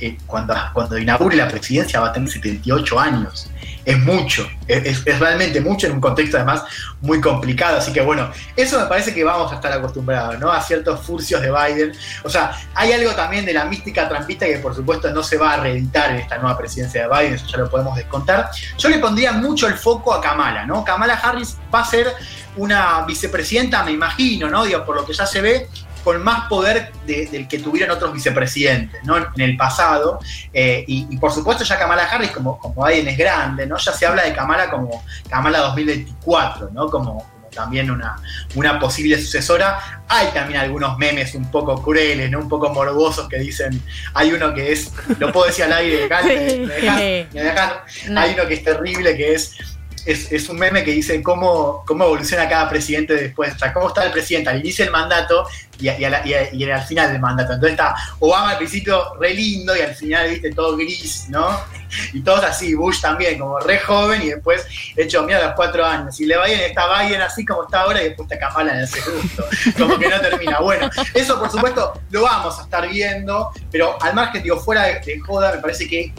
eh, 0.00 0.18
cuando, 0.26 0.54
cuando 0.72 0.98
inaugure 0.98 1.36
la 1.36 1.48
presidencia 1.48 2.00
va 2.00 2.08
a 2.08 2.12
tener 2.12 2.28
78 2.28 3.00
años 3.00 3.50
es 3.84 3.98
mucho, 3.98 4.48
es, 4.66 5.04
realmente 5.04 5.60
mucho 5.60 5.86
en 5.86 5.94
un 5.94 6.00
contexto 6.00 6.36
además 6.36 6.64
muy 7.00 7.20
complicado. 7.20 7.78
Así 7.78 7.92
que 7.92 8.00
bueno, 8.00 8.30
eso 8.56 8.80
me 8.80 8.86
parece 8.86 9.12
que 9.12 9.22
vamos 9.22 9.52
a 9.52 9.56
estar 9.56 9.72
acostumbrados, 9.72 10.38
¿no? 10.38 10.50
A 10.50 10.60
ciertos 10.62 11.00
furcios 11.00 11.42
de 11.42 11.50
Biden. 11.50 11.92
O 12.22 12.30
sea, 12.30 12.52
hay 12.74 12.92
algo 12.92 13.12
también 13.12 13.44
de 13.44 13.52
la 13.52 13.64
mística 13.66 14.08
trampista 14.08 14.46
que 14.46 14.58
por 14.58 14.74
supuesto 14.74 15.10
no 15.10 15.22
se 15.22 15.36
va 15.36 15.54
a 15.54 15.56
reeditar 15.58 16.10
en 16.10 16.16
esta 16.16 16.38
nueva 16.38 16.56
presidencia 16.56 17.06
de 17.06 17.08
Biden, 17.08 17.34
eso 17.34 17.46
ya 17.46 17.58
lo 17.58 17.70
podemos 17.70 17.96
descontar. 17.96 18.50
Yo 18.78 18.88
le 18.88 18.98
pondría 18.98 19.32
mucho 19.32 19.68
el 19.68 19.74
foco 19.74 20.14
a 20.14 20.20
Kamala, 20.20 20.64
¿no? 20.64 20.84
Kamala 20.84 21.14
Harris 21.14 21.56
va 21.72 21.80
a 21.80 21.84
ser 21.84 22.12
una 22.56 23.02
vicepresidenta, 23.02 23.82
me 23.82 23.92
imagino, 23.92 24.48
¿no? 24.48 24.64
Digo, 24.64 24.84
por 24.84 24.96
lo 24.96 25.04
que 25.04 25.12
ya 25.12 25.26
se 25.26 25.40
ve, 25.40 25.68
con 26.04 26.22
más 26.22 26.48
poder 26.48 26.92
del 27.06 27.48
que 27.48 27.58
tuvieron 27.58 27.96
otros 27.96 28.12
vicepresidentes 28.12 29.02
¿no? 29.04 29.16
en 29.16 29.40
el 29.40 29.56
pasado. 29.56 30.20
Eh, 30.52 30.84
y, 30.86 31.16
por 31.16 31.32
supuesto 31.32 31.64
ya 31.64 31.78
Kamala 31.78 32.04
Harris, 32.04 32.30
como, 32.30 32.58
como 32.58 32.86
Biden 32.86 33.08
es 33.08 33.18
grande, 33.18 33.66
¿no? 33.66 33.78
ya 33.78 33.92
se 33.92 34.06
habla 34.06 34.22
de 34.22 34.34
Kamala 34.34 34.70
como 34.70 35.02
Kamala 35.28 35.60
2024, 35.60 36.70
¿no? 36.72 36.88
como, 36.88 37.34
también 37.54 37.90
una, 37.90 38.16
una 38.54 38.78
posible 38.78 39.18
sucesora. 39.18 40.02
Hay 40.08 40.28
también 40.28 40.60
algunos 40.60 40.98
memes 40.98 41.34
un 41.34 41.50
poco 41.50 41.80
crueles, 41.80 42.30
¿no? 42.30 42.40
un 42.40 42.48
poco 42.48 42.68
morbosos 42.70 43.28
que 43.28 43.38
dicen, 43.38 43.80
hay 44.12 44.32
uno 44.32 44.52
que 44.52 44.72
es, 44.72 44.92
lo 45.18 45.32
puedo 45.32 45.46
decir 45.46 45.64
al 45.64 45.72
aire, 45.72 46.08
hay 48.16 48.34
uno 48.34 48.46
que 48.46 48.54
es 48.54 48.64
terrible, 48.64 49.16
que 49.16 49.34
es 49.34 49.56
es, 50.06 50.48
un 50.48 50.58
meme 50.58 50.84
que 50.84 50.90
dice 50.90 51.22
cómo, 51.22 51.82
cómo 51.86 52.04
evoluciona 52.04 52.48
cada 52.48 52.68
presidente 52.68 53.14
después, 53.14 53.54
o 53.54 53.58
sea, 53.58 53.72
cómo 53.72 53.88
está 53.88 54.04
el 54.04 54.12
presidente 54.12 54.50
al 54.50 54.60
inicio 54.60 54.84
del 54.84 54.92
mandato 54.92 55.46
y, 55.80 55.88
al 55.88 56.82
final 56.82 57.12
del 57.12 57.20
mandato. 57.20 57.54
Entonces 57.54 57.72
está 57.72 57.94
Obama 58.18 58.50
al 58.50 58.58
principio 58.58 59.14
re 59.18 59.34
lindo 59.34 59.76
y 59.76 59.80
al 59.80 59.94
final, 59.94 60.30
viste, 60.30 60.52
todo 60.52 60.76
gris, 60.76 61.26
¿no? 61.28 61.60
Y 62.12 62.20
todos 62.20 62.44
así, 62.44 62.74
Bush 62.74 63.00
también, 63.00 63.38
como 63.38 63.58
re 63.60 63.78
joven 63.78 64.22
y 64.22 64.30
después 64.30 64.66
hecho 64.96 65.22
mira 65.22 65.38
a 65.38 65.46
los 65.46 65.54
cuatro 65.54 65.84
años. 65.84 66.18
Y 66.20 66.26
le 66.26 66.36
va 66.36 66.46
bien, 66.46 66.60
está 66.60 67.02
Biden 67.02 67.22
así 67.22 67.44
como 67.44 67.64
está 67.64 67.82
ahora 67.82 68.02
y 68.02 68.08
después 68.08 68.30
está 68.30 68.46
Kamala 68.46 68.74
en 68.74 68.80
el 68.80 68.88
segundo. 68.88 69.46
Como 69.78 69.98
que 69.98 70.08
no 70.08 70.20
termina. 70.20 70.60
Bueno, 70.60 70.90
eso 71.14 71.38
por 71.38 71.50
supuesto 71.50 72.00
lo 72.10 72.22
vamos 72.22 72.58
a 72.58 72.62
estar 72.62 72.88
viendo, 72.88 73.50
pero 73.70 73.96
al 74.02 74.14
margen, 74.14 74.42
digo, 74.42 74.58
fuera 74.58 74.84
de, 74.84 75.20
joda, 75.20 75.52
me 75.52 75.58
parece 75.58 75.88
que 75.88 76.12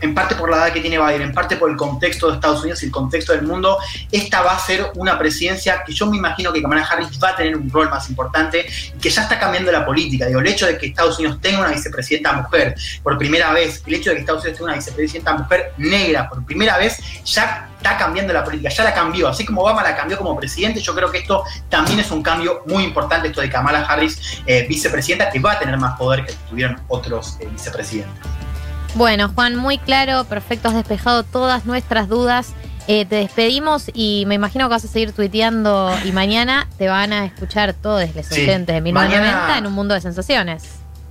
en 0.00 0.14
parte 0.14 0.34
por 0.34 0.50
la 0.50 0.56
edad 0.56 0.72
que 0.72 0.80
tiene 0.80 0.98
Biden, 0.98 1.22
en 1.22 1.32
parte 1.32 1.56
por 1.56 1.70
el 1.70 1.76
contexto 1.76 2.28
de 2.28 2.34
Estados 2.34 2.60
Unidos 2.60 2.82
y 2.82 2.86
el 2.86 2.92
contexto 2.92 3.32
del 3.32 3.42
mundo, 3.42 3.78
esta 4.10 4.42
va 4.42 4.52
a 4.52 4.58
ser 4.58 4.90
una 4.94 5.18
presidencia 5.18 5.82
que 5.84 5.92
yo 5.92 6.06
me 6.06 6.16
imagino 6.16 6.52
que 6.52 6.62
Kamala 6.62 6.82
Harris 6.82 7.18
va 7.22 7.30
a 7.30 7.36
tener 7.36 7.56
un 7.56 7.70
rol 7.70 7.88
más 7.90 8.08
importante 8.08 8.66
y 8.94 8.98
que 8.98 9.10
ya 9.10 9.22
está 9.22 9.38
cambiando 9.38 9.70
la 9.72 9.84
política. 9.84 10.26
Digo, 10.26 10.40
el 10.40 10.46
hecho 10.46 10.66
de 10.66 10.78
que 10.78 10.86
Estados 10.86 11.18
Unidos 11.18 11.38
tenga 11.40 11.60
una 11.60 11.70
vicepresidenta 11.70 12.32
mujer 12.32 12.74
por 13.02 13.18
primera 13.18 13.52
vez, 13.52 13.82
el 13.86 13.94
hecho 13.94 14.10
de 14.10 14.16
que 14.16 14.20
Estados 14.20 14.42
Unidos 14.42 14.58
tenga 14.58 14.70
una 14.70 14.76
vicepresidenta 14.76 15.34
mujer 15.34 15.72
negra 15.78 16.28
por 16.28 16.44
primera 16.44 16.78
vez, 16.78 16.98
ya 17.24 17.68
está 17.76 17.96
cambiando 17.96 18.32
la 18.32 18.44
política, 18.44 18.68
ya 18.68 18.84
la 18.84 18.94
cambió. 18.94 19.28
Así 19.28 19.44
como 19.44 19.62
Obama 19.62 19.82
la 19.82 19.96
cambió 19.96 20.18
como 20.18 20.36
presidente, 20.36 20.80
yo 20.80 20.94
creo 20.94 21.10
que 21.10 21.18
esto 21.18 21.44
también 21.68 21.98
es 21.98 22.10
un 22.10 22.22
cambio 22.22 22.62
muy 22.66 22.84
importante, 22.84 23.28
esto 23.28 23.40
de 23.40 23.48
Kamala 23.48 23.80
Harris, 23.80 24.42
eh, 24.46 24.66
vicepresidenta, 24.68 25.30
que 25.30 25.38
va 25.38 25.52
a 25.52 25.58
tener 25.58 25.76
más 25.78 25.98
poder 25.98 26.24
que 26.26 26.34
tuvieron 26.48 26.80
otros 26.88 27.36
eh, 27.40 27.48
vicepresidentes. 27.50 28.49
Bueno, 28.94 29.30
Juan, 29.34 29.56
muy 29.56 29.78
claro, 29.78 30.24
perfecto, 30.24 30.68
has 30.68 30.74
despejado 30.74 31.22
todas 31.22 31.64
nuestras 31.64 32.08
dudas. 32.08 32.54
Eh, 32.88 33.04
te 33.04 33.16
despedimos 33.16 33.84
y 33.94 34.24
me 34.26 34.34
imagino 34.34 34.66
que 34.66 34.70
vas 34.70 34.84
a 34.84 34.88
seguir 34.88 35.12
tuiteando 35.12 35.96
y 36.04 36.12
mañana 36.12 36.68
te 36.76 36.88
van 36.88 37.12
a 37.12 37.24
escuchar 37.24 37.72
todos 37.72 38.02
los 38.14 38.32
oyentes 38.32 38.74
de 38.74 38.80
1990 38.80 39.58
en 39.58 39.66
un 39.66 39.72
mundo 39.72 39.94
de 39.94 40.00
sensaciones. 40.00 40.64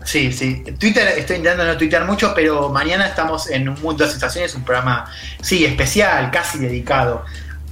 Sí, 0.03 0.33
sí. 0.33 0.63
Twitter, 0.77 1.07
estoy 1.17 1.37
intentando 1.37 1.71
no 1.71 1.77
tuitear 1.77 2.05
mucho, 2.05 2.33
pero 2.33 2.69
mañana 2.69 3.07
estamos 3.07 3.49
en 3.49 3.69
un 3.69 3.81
mundo 3.81 4.03
de 4.03 4.11
sensaciones, 4.11 4.55
un 4.55 4.63
programa, 4.63 5.09
sí, 5.41 5.65
especial, 5.65 6.31
casi 6.31 6.59
dedicado 6.59 7.23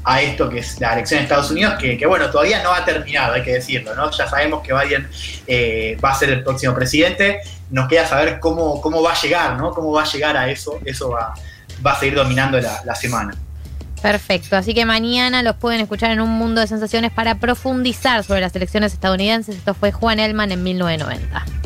a 0.03 0.21
esto 0.21 0.49
que 0.49 0.59
es 0.59 0.79
la 0.79 0.93
elección 0.93 1.19
de 1.19 1.23
Estados 1.23 1.51
Unidos, 1.51 1.75
que, 1.79 2.05
bueno, 2.05 2.29
todavía 2.29 2.63
no 2.63 2.73
ha 2.73 2.85
terminado, 2.85 3.33
hay 3.33 3.43
que 3.43 3.53
decirlo, 3.53 3.93
¿no? 3.93 4.09
Ya 4.11 4.27
sabemos 4.27 4.61
que 4.65 4.73
Biden 4.73 5.09
eh, 5.45 5.97
va 6.03 6.11
a 6.11 6.15
ser 6.15 6.29
el 6.29 6.43
próximo 6.43 6.73
presidente, 6.73 7.41
nos 7.69 7.87
queda 7.87 8.05
saber 8.05 8.39
cómo, 8.39 8.81
cómo 8.81 9.01
va 9.01 9.13
a 9.13 9.21
llegar, 9.21 9.57
¿no? 9.57 9.71
Cómo 9.71 9.91
va 9.91 10.03
a 10.03 10.05
llegar 10.05 10.37
a 10.37 10.49
eso, 10.49 10.79
eso 10.85 11.09
va, 11.09 11.33
va 11.85 11.91
a 11.91 11.99
seguir 11.99 12.15
dominando 12.15 12.59
la, 12.59 12.81
la 12.85 12.95
semana. 12.95 13.35
Perfecto, 14.01 14.55
así 14.55 14.73
que 14.73 14.85
mañana 14.85 15.41
los 15.41 15.55
pueden 15.55 15.81
escuchar 15.81 16.11
en 16.11 16.21
un 16.21 16.29
mundo 16.29 16.61
de 16.61 16.67
sensaciones 16.67 17.11
para 17.11 17.35
profundizar 17.35 18.23
sobre 18.23 18.41
las 18.41 18.55
elecciones 18.55 18.93
estadounidenses. 18.93 19.55
Esto 19.55 19.73
fue 19.73 19.91
Juan 19.91 20.19
Elman 20.19 20.51
en 20.51 20.63
1990. 20.63 21.57